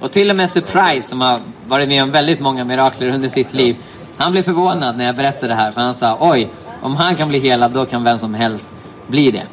[0.00, 3.54] Och till och med Surprise som har varit med om väldigt många mirakler under sitt
[3.54, 3.76] liv.
[4.16, 6.48] Han blev förvånad när jag berättade det här för han sa oj,
[6.82, 8.70] om han kan bli helad då kan vem som helst
[9.06, 9.46] bli det.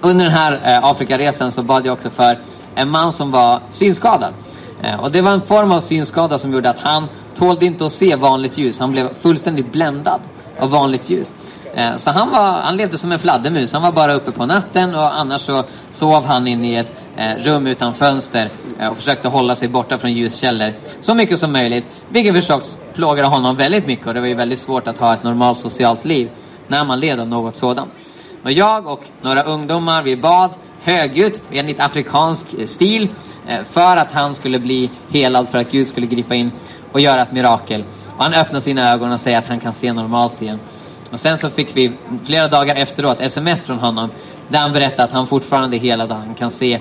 [0.00, 2.38] Under den här eh, Afrikaresan så bad jag också för
[2.74, 4.34] en man som var synskadad.
[4.82, 7.92] Eh, och det var en form av synskada som gjorde att han tålde inte att
[7.92, 8.78] se vanligt ljus.
[8.78, 10.20] Han blev fullständigt bländad
[10.58, 11.32] av vanligt ljus.
[11.74, 13.72] Eh, så han, var, han levde som en fladdermus.
[13.72, 17.36] Han var bara uppe på natten och annars så sov han inne i ett eh,
[17.36, 18.48] rum utan fönster
[18.90, 21.86] och försökte hålla sig borta från ljuskällor så mycket som möjligt.
[22.08, 25.22] Vilket förstås plågade honom väldigt mycket och det var ju väldigt svårt att ha ett
[25.22, 26.30] normalt socialt liv
[26.68, 27.90] när man led av något sådant.
[28.42, 30.50] Och jag och några ungdomar, vi bad
[30.82, 33.08] högljutt enligt afrikansk eh, stil
[33.46, 36.52] eh, för att han skulle bli helad, för att Gud skulle gripa in
[36.92, 37.84] och göra ett mirakel.
[38.16, 40.58] Och han öppnar sina ögon och säger att han kan se normalt igen.
[41.10, 41.92] Och sen så fick vi
[42.24, 44.10] flera dagar efteråt sms från honom
[44.48, 46.80] där han berättade att han fortfarande är helad och han kan se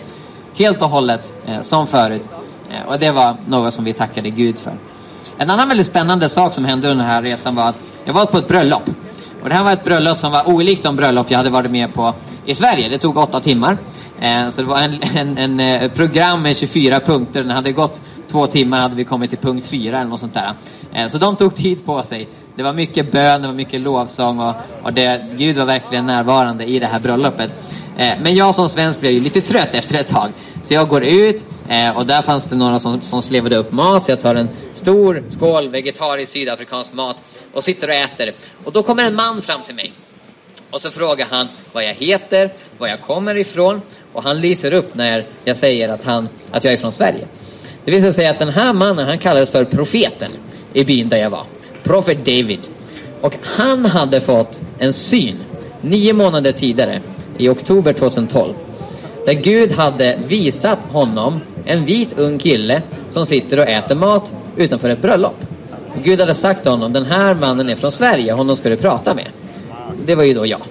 [0.53, 2.23] helt och hållet eh, som förut.
[2.69, 4.73] Eh, och det var något som vi tackade Gud för.
[5.37, 8.25] En annan väldigt spännande sak som hände under den här resan var att jag var
[8.25, 8.89] på ett bröllop.
[9.43, 11.93] Och det här var ett bröllop som var olikt de bröllop jag hade varit med
[11.93, 12.13] på
[12.49, 12.89] i Sverige.
[12.89, 13.77] Det tog åtta timmar.
[14.21, 17.41] Eh, så det var en, en, en, eh, program med 24 punkter.
[17.41, 20.33] När det hade gått två timmar hade vi kommit till punkt fyra eller något sånt
[20.33, 20.53] där.
[20.93, 22.29] Eh, så de tog tid på sig.
[22.55, 26.65] Det var mycket bön, det var mycket lovsång och, och det, Gud var verkligen närvarande
[26.65, 27.51] i det här bröllopet.
[28.21, 30.29] Men jag som svensk blev ju lite trött efter ett tag.
[30.63, 31.45] Så jag går ut
[31.95, 34.03] och där fanns det några som, som slevade upp mat.
[34.03, 37.17] Så jag tar en stor skål vegetarisk sydafrikansk mat
[37.53, 38.31] och sitter och äter.
[38.63, 39.93] Och då kommer en man fram till mig.
[40.71, 43.81] Och så frågar han vad jag heter, var jag kommer ifrån
[44.13, 47.25] och han lyser upp när jag säger att, han, att jag är från Sverige.
[47.85, 50.31] Det vill säga att den här mannen, han kallades för profeten
[50.73, 51.43] i byn där jag var.
[51.83, 52.59] Prophet David.
[53.21, 55.35] Och han hade fått en syn
[55.81, 57.01] nio månader tidigare,
[57.37, 58.53] i oktober 2012.
[59.25, 64.89] Där Gud hade visat honom en vit ung kille som sitter och äter mat utanför
[64.89, 65.35] ett bröllop.
[66.03, 69.13] Gud hade sagt till honom, den här mannen är från Sverige, honom ska du prata
[69.13, 69.27] med.
[70.09, 70.61] Det var ju då jag.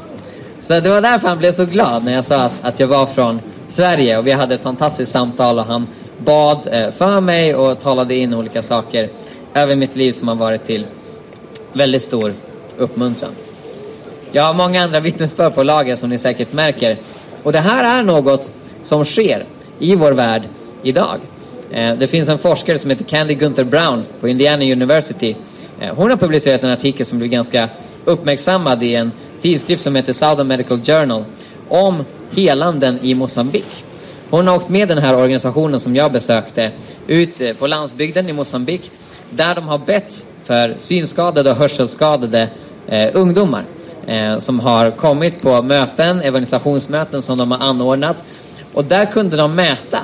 [0.60, 3.06] Så det var därför han blev så glad när jag sa att, att jag var
[3.06, 5.86] från Sverige och vi hade ett fantastiskt samtal och han
[6.18, 9.08] bad eh, för mig och talade in olika saker
[9.54, 10.86] över mitt liv som har varit till
[11.72, 12.32] väldigt stor
[12.78, 13.30] uppmuntran.
[14.32, 16.96] Jag har många andra vittnesbörd på lager som ni säkert märker.
[17.42, 18.50] Och det här är något
[18.82, 19.44] som sker
[19.78, 20.42] i vår värld
[20.82, 21.18] idag.
[21.70, 25.36] Eh, det finns en forskare som heter Candy Gunther Brown på Indiana University.
[25.80, 27.68] Eh, hon har publicerat en artikel som blev ganska
[28.04, 29.12] uppmärksammad i en
[29.42, 31.24] tidskrift som heter Southern Medical Journal
[31.68, 33.84] om helanden i Mosambik.
[34.30, 36.70] Hon har åkt med den här organisationen som jag besökte
[37.06, 38.90] ut eh, på landsbygden i Mosambik
[39.30, 42.48] där de har bett för synskadade och hörselskadade
[42.86, 43.64] eh, ungdomar
[44.06, 48.24] eh, som har kommit på möten, evangelisationsmöten som de har anordnat.
[48.74, 50.00] Och där kunde de mäta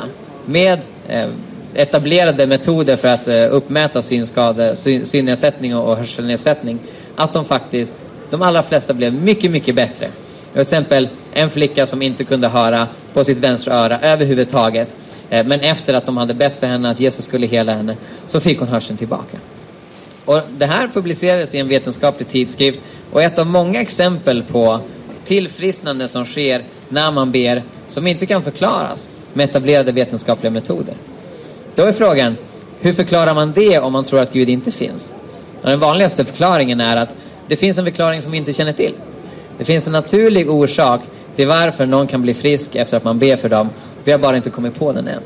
[0.46, 1.28] med eh,
[1.74, 6.78] etablerade metoder för att eh, uppmäta synskade, syn, synnedsättning och, och hörselnedsättning
[7.16, 7.94] att de faktiskt,
[8.30, 10.08] de allra flesta blev mycket, mycket bättre.
[10.52, 14.88] Till exempel en flicka som inte kunde höra på sitt vänstra öra överhuvudtaget.
[15.30, 17.96] Eh, men efter att de hade bett för henne att Jesus skulle hela henne
[18.28, 19.38] så fick hon hörseln tillbaka.
[20.24, 22.80] Och det här publicerades i en vetenskaplig tidskrift
[23.12, 24.80] och ett av många exempel på
[25.24, 30.94] tillfrisknande som sker när man ber som inte kan förklaras med etablerade vetenskapliga metoder.
[31.74, 32.36] Då är frågan,
[32.80, 35.14] hur förklarar man det om man tror att Gud inte finns?
[35.62, 37.14] Och den vanligaste förklaringen är att
[37.48, 38.94] det finns en förklaring som vi inte känner till.
[39.58, 41.00] Det finns en naturlig orsak
[41.36, 43.70] till varför någon kan bli frisk efter att man ber för dem.
[44.04, 45.22] Vi har bara inte kommit på den än.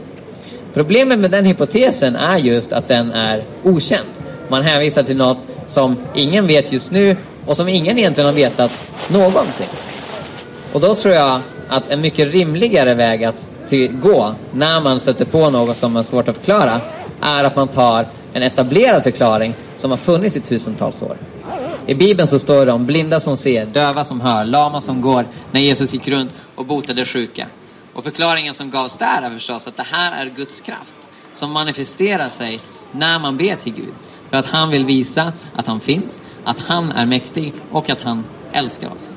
[0.75, 4.09] Problemet med den hypotesen är just att den är okänd.
[4.49, 5.39] Man hänvisar till något
[5.69, 7.17] som ingen vet just nu
[7.47, 8.71] och som ingen egentligen har vetat
[9.09, 9.67] någonsin.
[10.73, 13.47] Och då tror jag att en mycket rimligare väg att
[14.03, 16.81] gå när man stöter på något som är svårt att förklara
[17.21, 21.17] är att man tar en etablerad förklaring som har funnits i tusentals år.
[21.89, 25.29] I Bibeln så står det om blinda som ser, döva som hör, lama som går
[25.51, 27.49] när Jesus gick runt och botade sjuka.
[27.93, 32.29] Och förklaringen som gavs där är förstås att det här är Guds kraft som manifesterar
[32.29, 32.61] sig
[32.93, 33.95] när man ber till Gud.
[34.31, 38.25] För att han vill visa att han finns, att han är mäktig och att han
[38.53, 39.17] älskar oss.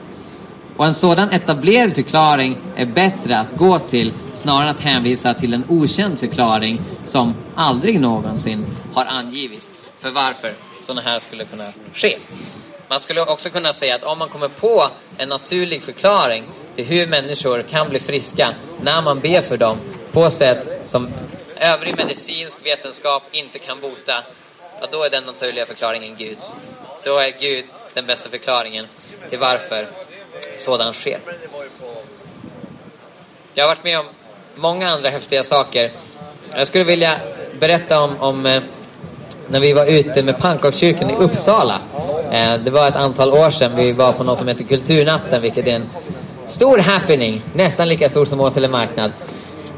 [0.78, 5.53] Och en sådan etablerad förklaring är bättre att gå till snarare än att hänvisa till
[5.53, 9.69] en okänd förklaring som aldrig någonsin har angivits
[9.99, 10.51] för varför
[10.82, 12.17] sådana här skulle kunna ske.
[12.92, 14.88] Man skulle också kunna säga att om man kommer på
[15.18, 16.44] en naturlig förklaring
[16.76, 19.78] till hur människor kan bli friska när man ber för dem
[20.12, 21.10] på sätt som
[21.56, 24.24] övrig medicinsk vetenskap inte kan bota,
[24.82, 26.38] ja, då är den naturliga förklaringen Gud.
[27.04, 28.88] Då är Gud den bästa förklaringen
[29.30, 29.88] till varför
[30.58, 31.20] sådant sker.
[33.54, 34.06] Jag har varit med om
[34.56, 35.92] många andra häftiga saker.
[36.56, 37.20] Jag skulle vilja
[37.60, 38.64] berätta om, om eh,
[39.52, 41.80] när vi var ute med pannkakskyrkan i Uppsala.
[42.32, 45.68] Eh, det var ett antal år sedan vi var på något som heter Kulturnatten, vilket
[45.68, 45.89] är en
[46.45, 49.12] stor happening, nästan lika stor som Åsele marknad.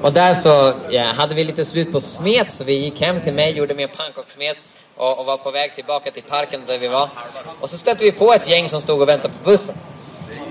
[0.02, 3.34] Och där så ja, hade vi lite slut på smet, så vi gick hem till
[3.34, 4.58] mig, gjorde mer pannkakssmet
[4.96, 7.10] och, och var på väg tillbaka till parken där vi var.
[7.60, 9.76] Och så stötte vi på ett gäng som stod och väntade på bussen.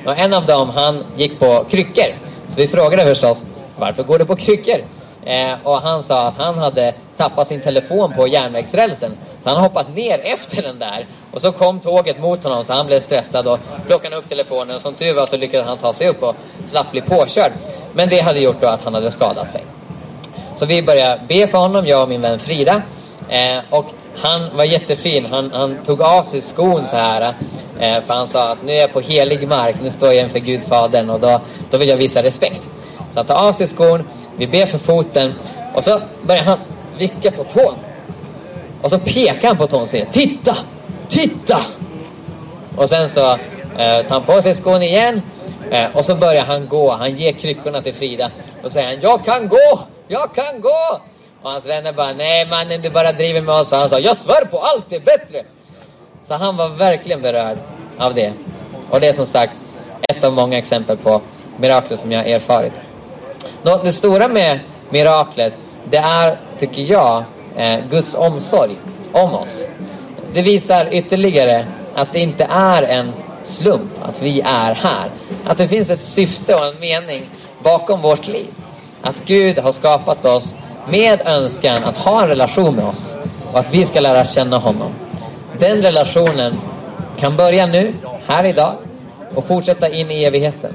[0.07, 2.15] Och en av dem, han gick på kryckor.
[2.49, 3.43] Så vi frågade förstås,
[3.77, 4.85] varför går du på kryckor?
[5.25, 9.17] Eh, och han sa att han hade tappat sin telefon på järnvägsrälsen.
[9.43, 11.07] Så han hoppat ner efter den där.
[11.31, 14.77] Och så kom tåget mot honom så han blev stressad och plockade upp telefonen.
[14.77, 17.53] Och som tur var så lyckades han ta sig upp och slapp bli påkörd.
[17.93, 19.63] Men det hade gjort då att han hade skadat sig.
[20.57, 22.83] Så vi började be för honom, jag och min vän Frida.
[23.29, 25.27] Eh, och han var jättefin.
[25.31, 27.35] Han, han tog av sig skon så här.
[27.79, 30.39] Eh, för han sa att nu är jag på helig mark, nu står jag inför
[30.39, 32.63] Gud Fadern och då, då vill jag visa respekt.
[33.13, 34.05] Så han tar av sig skon,
[34.37, 35.35] vi ber för foten
[35.75, 36.59] och så börjar han
[36.99, 37.75] vicka på tån.
[38.83, 40.57] Och så pekar han på tån och säger Titta!
[41.09, 41.61] Titta!
[42.77, 43.31] Och sen så
[43.79, 45.23] eh, tar han på sig skon igen
[45.71, 46.93] eh, och så börjar han gå.
[46.93, 48.31] Han ger kryckorna till Frida
[48.63, 49.81] och säger han, Jag kan gå!
[50.09, 51.01] Jag kan gå!
[51.43, 53.73] Och hans vänner bara, nej mannen du bara driver med oss.
[53.73, 55.45] Och han sa, jag svär på allt det är bättre.
[56.25, 57.59] Så han var verkligen berörd
[57.99, 58.33] av det.
[58.91, 59.53] Och det är som sagt
[60.09, 61.21] ett av många exempel på
[61.57, 62.73] mirakler som jag erfarit.
[63.63, 64.61] Det stora med
[64.91, 65.53] miraklet,
[65.91, 67.25] det är, tycker jag,
[67.57, 68.77] eh, Guds omsorg
[69.13, 69.65] om oss.
[70.33, 75.11] Det visar ytterligare att det inte är en slump att vi är här.
[75.45, 77.23] Att det finns ett syfte och en mening
[77.63, 78.47] bakom vårt liv.
[79.03, 80.55] Att Gud har skapat oss
[80.89, 83.15] med önskan att ha en relation med oss
[83.53, 84.93] och att vi ska lära känna honom.
[85.59, 86.57] Den relationen
[87.19, 87.95] kan börja nu,
[88.27, 88.75] här idag
[89.35, 90.75] och fortsätta in i evigheten.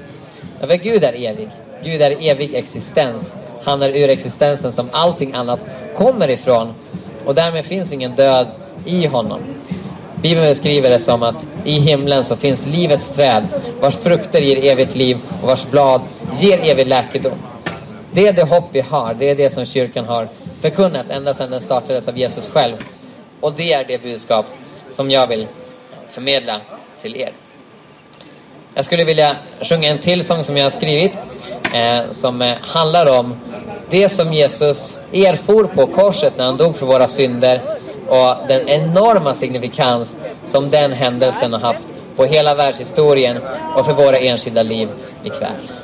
[0.60, 1.50] För Gud är evig.
[1.84, 3.36] Gud är evig existens.
[3.64, 5.60] Han är ur existensen som allting annat
[5.96, 6.74] kommer ifrån.
[7.26, 8.48] Och därmed finns ingen död
[8.86, 9.40] i honom.
[10.22, 13.48] Bibeln beskriver det som att i himlen så finns livets träd
[13.80, 16.02] vars frukter ger evigt liv och vars blad
[16.40, 17.38] ger evig läkedom.
[18.12, 19.14] Det är det hopp vi har.
[19.14, 20.28] Det är det som kyrkan har
[20.62, 22.76] förkunnat ända sedan den startades av Jesus själv.
[23.40, 24.46] Och det är det budskap
[24.96, 25.48] som jag vill
[26.10, 26.62] förmedla
[27.02, 27.30] till er.
[28.78, 31.12] Jag skulle vilja sjunga en till sång som jag har skrivit
[31.74, 33.36] eh, som eh, handlar om
[33.90, 37.62] det som Jesus erfor på korset när han dog för våra synder
[38.08, 40.16] och den enorma signifikans
[40.48, 41.80] som den händelsen har haft
[42.16, 43.38] på hela världshistorien
[43.76, 44.90] och för våra enskilda liv
[45.24, 45.77] ikväll.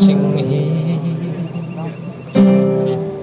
[0.00, 1.00] Scorching heat.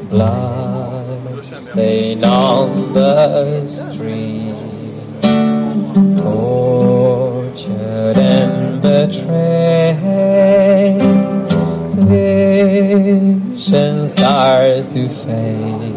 [0.09, 4.55] Blood stained on the street,
[6.21, 9.97] tortured and betrayed.
[12.07, 15.95] Vision starts to fade.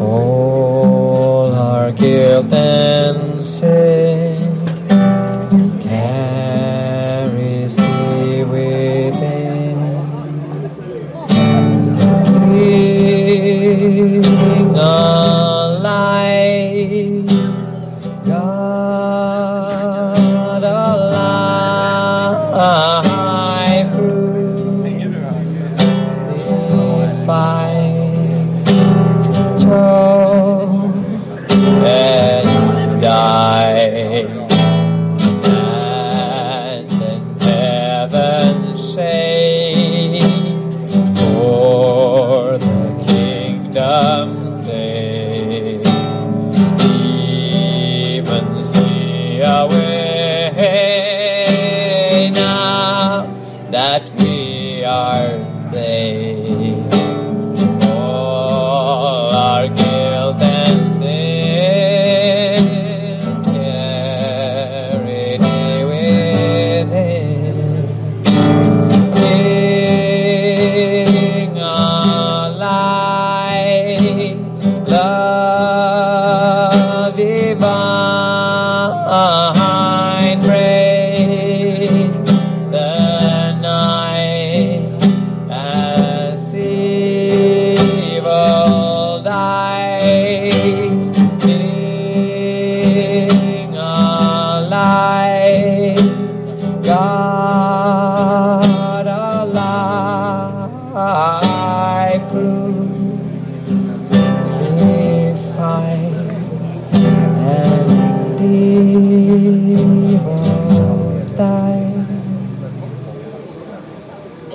[0.00, 4.09] All our guilt and sin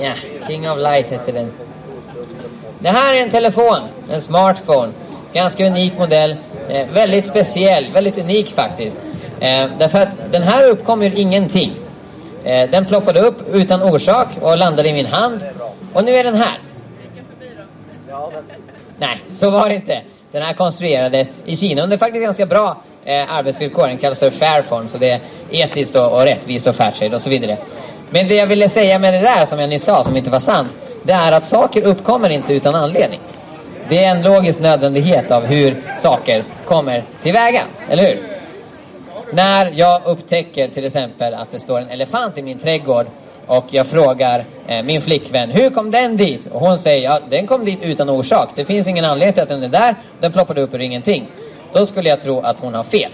[0.01, 0.13] Ja,
[0.47, 1.51] King of Light heter den.
[2.80, 4.91] Det här är en telefon, en smartphone.
[5.34, 6.36] Ganska unik modell.
[6.70, 8.99] Eh, väldigt speciell, väldigt unik faktiskt.
[9.39, 11.72] Eh, därför att den här uppkom ur ingenting.
[12.43, 15.43] Eh, den ploppade upp utan orsak och landade i min hand.
[15.93, 16.59] Och nu är den här.
[18.98, 20.02] Nej, så var det inte.
[20.32, 23.88] Den här konstruerades i Kina under faktiskt ganska bra eh, arbetsvillkor.
[23.88, 25.20] Den kallas för Fairform, så det är
[25.50, 27.58] etiskt och, och rättvist och Fairtrade och så vidare.
[28.10, 30.40] Men det jag ville säga med det där, som jag nyss sa, som inte var
[30.40, 30.72] sant,
[31.04, 33.20] det är att saker uppkommer inte utan anledning.
[33.90, 38.28] Det är en logisk nödvändighet av hur saker kommer tillväga, eller hur?
[39.34, 43.06] När jag upptäcker till exempel att det står en elefant i min trädgård
[43.48, 46.48] och jag frågar eh, min flickvän, hur kom den dit?
[46.52, 48.50] Och hon säger, ja den kom dit utan orsak.
[48.56, 49.96] Det finns ingen anledning till att den är där.
[50.20, 51.28] Den ploppade upp ur ingenting.
[51.74, 53.12] Då skulle jag tro att hon har fel.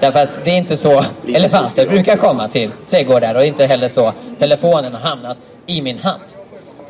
[0.00, 1.04] Därför att det är inte så
[1.34, 6.22] elefanter brukar komma till trädgårdar och inte heller så telefonen har hamnat i min hand.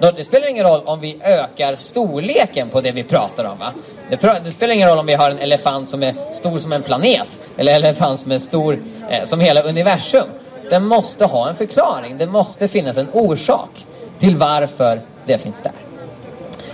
[0.00, 3.58] Då, det spelar ingen roll om vi ökar storleken på det vi pratar om.
[3.58, 3.72] Va?
[4.10, 6.82] Det, det spelar ingen roll om vi har en elefant som är stor som en
[6.82, 8.78] planet eller en elefant som är stor
[9.10, 10.28] eh, som hela universum.
[10.70, 12.18] Den måste ha en förklaring.
[12.18, 13.86] Det måste finnas en orsak
[14.18, 15.72] till varför det finns där.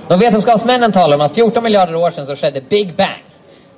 [0.09, 3.25] De vetenskapsmännen talar om att 14 miljarder år sedan så skedde Big Bang.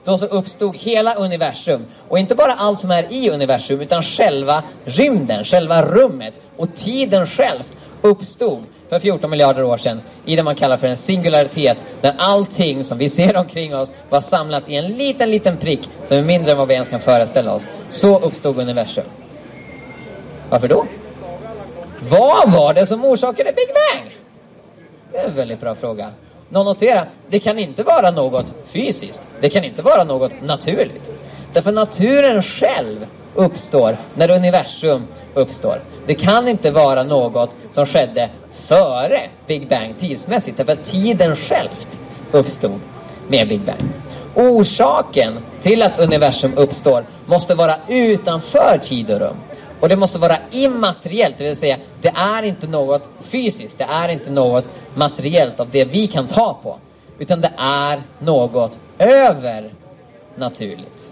[0.04, 1.86] Då så uppstod hela universum.
[2.08, 7.26] Och inte bara allt som är i universum utan själva rymden, själva rummet och tiden
[7.26, 7.62] själv
[8.02, 12.84] uppstod för 14 miljarder år sedan i det man kallar för en singularitet där allting
[12.84, 16.52] som vi ser omkring oss var samlat i en liten, liten prick som är mindre
[16.52, 17.66] än vad vi ens kan föreställa oss.
[17.88, 19.04] Så uppstod universum.
[20.50, 20.86] Varför då?
[22.10, 24.16] Vad var det som orsakade Big Bang?
[25.12, 26.10] Det är en väldigt bra fråga.
[26.48, 29.22] Någon notera, det kan inte vara något fysiskt.
[29.40, 31.12] Det kan inte vara något naturligt.
[31.52, 35.80] Därför naturen själv uppstår när universum uppstår.
[36.06, 40.56] Det kan inte vara något som skedde före Big Bang tidsmässigt.
[40.56, 41.68] Därför att tiden själv
[42.32, 42.80] uppstod
[43.28, 43.82] med Big Bang.
[44.34, 49.36] Orsaken till att universum uppstår måste vara utanför tid och rum.
[49.80, 54.08] Och det måste vara immateriellt, det vill säga det är inte något fysiskt, det är
[54.08, 54.64] inte något
[54.94, 56.78] materiellt av det vi kan ta på.
[57.18, 61.10] Utan det är något övernaturligt.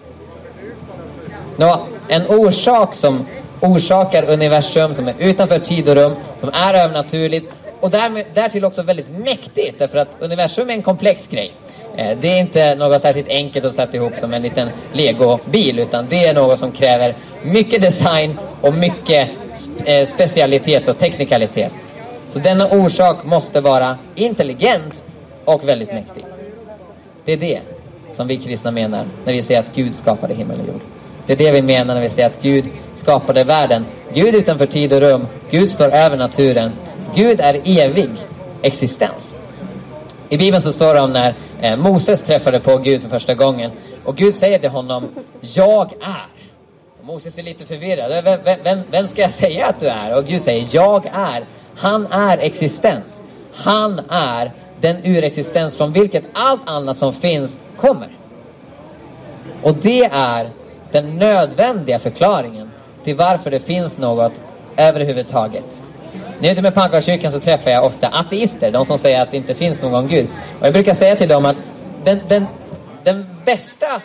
[1.57, 3.27] Nå, en orsak som
[3.61, 8.83] orsakar universum, som är utanför tid och rum, som är övernaturligt och därmed, därtill också
[8.83, 11.53] väldigt mäktigt därför att universum är en komplex grej.
[11.97, 16.07] Eh, det är inte något särskilt enkelt att sätta ihop som en liten legobil utan
[16.09, 19.29] det är något som kräver mycket design och mycket
[19.85, 21.73] eh, specialitet och teknikalitet.
[22.33, 25.05] Så denna orsak måste vara intelligent
[25.45, 26.25] och väldigt mäktig.
[27.25, 27.61] Det är det
[28.13, 30.81] som vi kristna menar när vi säger att Gud skapade himmel och jord.
[31.27, 32.65] Det är det vi menar när vi säger att Gud
[32.95, 33.85] skapade världen.
[34.15, 35.27] Gud utanför tid och rum.
[35.51, 36.73] Gud står över naturen.
[37.15, 38.11] Gud är evig
[38.63, 39.37] existens.
[40.35, 43.73] I Bibeln så står det om när eh, Moses träffade på Gud för första gången.
[44.05, 45.09] Och Gud säger till honom,
[45.41, 46.27] jag är.
[46.99, 48.25] Och Moses är lite förvirrad.
[48.25, 50.17] Vem, vem, vem ska jag säga att du är?
[50.19, 51.45] Och Gud säger, jag är.
[51.77, 53.23] Han är existens.
[53.53, 58.17] Han är den urexistens från vilket allt annat som finns kommer.
[59.63, 60.51] Och det är
[60.91, 62.71] den nödvändiga förklaringen
[63.05, 64.33] till varför det finns något
[64.77, 65.83] överhuvudtaget.
[66.39, 69.31] När jag är ute med pannkakskyrkan så träffar jag ofta ateister, de som säger att
[69.31, 70.27] det inte finns någon Gud.
[70.61, 71.57] Och jag brukar säga till dem att
[72.05, 72.47] den, den,
[73.05, 74.03] den bästa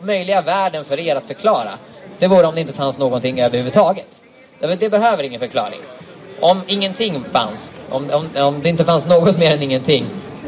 [0.00, 1.70] möjliga världen för er att förklara,
[2.18, 4.22] det vore om det inte fanns någonting överhuvudtaget.
[4.78, 5.80] Det behöver ingen förklaring.
[6.40, 10.06] Om ingenting fanns, om, om, om det inte fanns något mer än ingenting,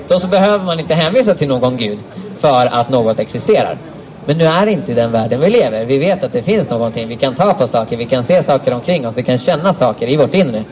[0.09, 1.99] då så behöver man inte hänvisa till någon Gud
[2.41, 3.79] för att något existerar.
[4.25, 5.85] Men nu är det inte i den världen vi lever.
[5.85, 7.09] Vi vet att det finns någonting.
[7.09, 10.09] Vi kan ta på saker, vi kan se saker omkring oss, vi kan känna saker
[10.09, 10.65] i vårt inre.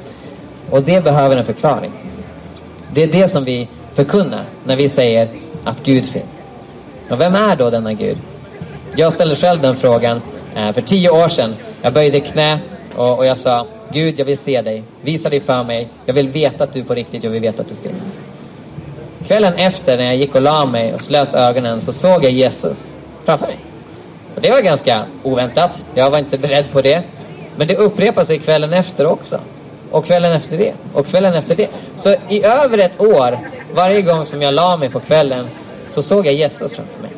[0.70, 1.92] Och det behöver en förklaring.
[2.94, 5.28] Det är det som vi förkunnar när vi säger
[5.64, 6.42] att Gud finns.
[7.10, 8.18] Och vem är då denna Gud?
[8.96, 10.20] Jag ställde själv den frågan
[10.56, 11.54] eh, för tio år sedan.
[11.82, 12.60] Jag böjde knä
[12.96, 14.82] och, och jag sa Gud, jag vill se dig.
[15.02, 15.88] Visa dig för mig.
[16.06, 17.24] Jag vill veta att du är på riktigt.
[17.24, 18.22] Jag vill veta att du finns.
[19.26, 22.92] Kvällen efter när jag gick och la mig och slöt ögonen så såg jag Jesus
[23.24, 23.58] framför mig.
[24.34, 25.84] Och det var ganska oväntat.
[25.94, 27.02] Jag var inte beredd på det.
[27.56, 29.40] Men det upprepade sig kvällen efter också.
[29.90, 30.74] Och kvällen efter det.
[30.92, 31.68] Och kvällen efter det.
[31.96, 33.38] Så i över ett år,
[33.74, 35.48] varje gång som jag la mig på kvällen,
[35.94, 37.10] så såg jag Jesus framför mig.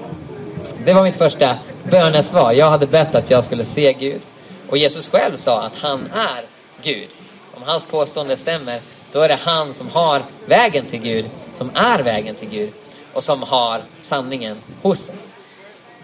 [0.84, 1.58] Det var mitt första
[1.90, 2.52] bönesvar.
[2.52, 4.20] Jag hade bett att jag skulle se Gud.
[4.68, 6.44] Och Jesus själv sa att han är
[6.82, 7.08] Gud.
[7.54, 8.80] Om hans påstående stämmer,
[9.12, 11.26] då är det han som har vägen till Gud,
[11.58, 12.72] som är vägen till Gud
[13.12, 15.14] och som har sanningen hos sig.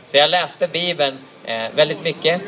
[0.06, 2.40] Så jag läste Bibeln eh, väldigt mycket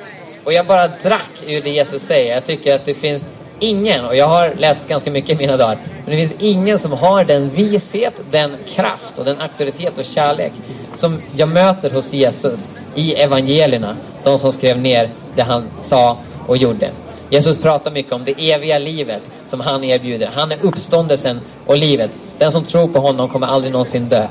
[0.45, 2.35] och jag bara drack ur det Jesus säger.
[2.35, 3.27] Jag tycker att det finns
[3.61, 6.93] ingen, och jag har läst ganska mycket i mina dagar, men det finns ingen som
[6.93, 10.53] har den vishet, den kraft och den auktoritet och kärlek
[10.95, 13.97] som jag möter hos Jesus i evangelierna.
[14.25, 16.91] De som skrev ner det han sa och gjorde.
[17.31, 20.31] Jesus pratar mycket om det eviga livet som han erbjuder.
[20.35, 22.11] Han är uppståndelsen och livet.
[22.39, 24.27] Den som tror på honom kommer aldrig någonsin dö.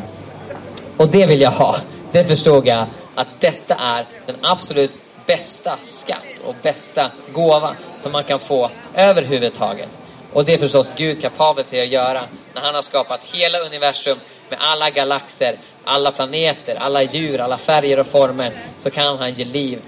[0.98, 1.76] Och det vill jag ha.
[2.12, 4.92] Det förstod jag att detta är den absolut
[5.26, 7.76] bästa skatt och bästa gåva
[8.06, 9.90] som man kan få överhuvudtaget.
[10.34, 14.18] Och det är förstås Gud kapabel till att göra när han har skapat hela universum
[14.50, 19.46] med alla galaxer, alla planeter, alla djur, alla färger och former så kan han ge
[19.46, 19.82] liv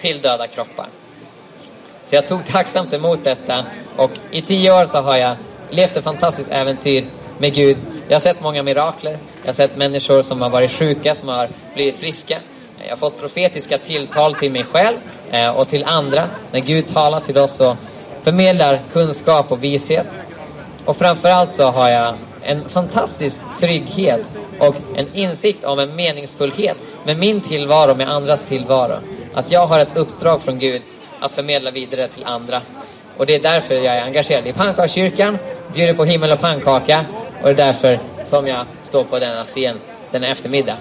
[0.00, 0.86] till döda kroppar.
[2.06, 3.64] Så jag tog tacksamt emot detta
[3.96, 5.36] och i tio år så har jag
[5.70, 7.06] levt ett fantastiskt äventyr
[7.38, 7.76] med Gud.
[8.08, 9.18] Jag har sett många mirakler.
[9.42, 12.38] Jag har sett människor som har varit sjuka, som har blivit friska.
[12.78, 14.96] Jag har fått profetiska tilltal till mig själv
[15.32, 16.28] Eh, och till andra.
[16.50, 17.76] När Gud talar till oss och
[18.22, 20.06] förmedlar kunskap och vishet.
[20.84, 24.20] Och framförallt så har jag en fantastisk trygghet
[24.58, 28.98] och en insikt om en meningsfullhet med min tillvaro, med andras tillvaro.
[29.34, 30.82] Att jag har ett uppdrag från Gud
[31.20, 32.62] att förmedla vidare till andra.
[33.16, 35.38] Och det är därför jag är engagerad i pannkakskyrkan,
[35.74, 37.04] bjuder på himmel och pannkaka
[37.42, 39.80] och det är därför som jag står på denna scen
[40.10, 40.76] denna eftermiddag.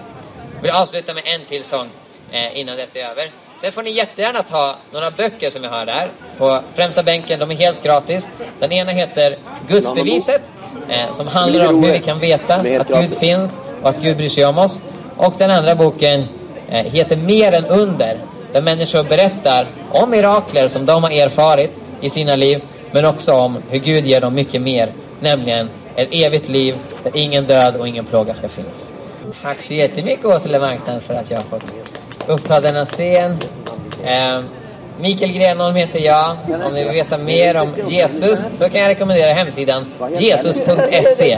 [0.56, 1.89] Jag vill avsluta med en till sång
[2.32, 3.30] eh, innan detta är över.
[3.62, 6.07] Sen får ni jättegärna ta några böcker som jag har där
[6.38, 7.39] på främsta bänken.
[7.39, 8.28] De är helt gratis.
[8.59, 9.38] Den ena heter
[9.68, 10.41] Gudsbeviset
[10.89, 14.30] eh, som handlar om hur vi kan veta att Gud finns och att Gud bryr
[14.30, 14.82] sig om oss.
[15.18, 16.26] Och den andra boken
[16.70, 18.18] eh, heter Mer än under
[18.53, 23.57] där människor berättar om mirakler som de har erfarit i sina liv men också om
[23.70, 28.05] hur Gud ger dem mycket mer, nämligen ett evigt liv där ingen död och ingen
[28.05, 28.91] plåga ska finnas.
[29.41, 31.64] Tack så jättemycket Åsele Marknad för att jag har fått
[32.28, 33.38] uppta denna scen.
[34.03, 34.41] Eh,
[34.99, 36.38] Mikael Grenholm heter jag.
[36.65, 39.86] Om ni vill veta mer om Jesus så kan jag rekommendera hemsidan
[40.19, 41.38] jesus.se.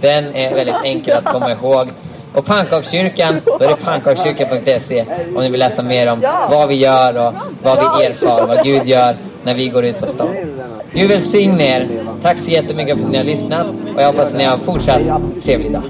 [0.00, 1.88] Den är väldigt enkel att komma ihåg.
[2.34, 5.04] Och pannkakskyrkan, då är det pannkakskyrkan.se
[5.36, 6.20] om ni vill läsa mer om
[6.50, 10.06] vad vi gör och vad vi erfar, vad Gud gör när vi går ut på
[10.06, 10.36] stan.
[10.92, 11.88] Gud välsigne er.
[12.22, 15.02] Tack så jättemycket för att ni har lyssnat och jag hoppas att ni har fortsatt
[15.42, 15.82] trevlig dag.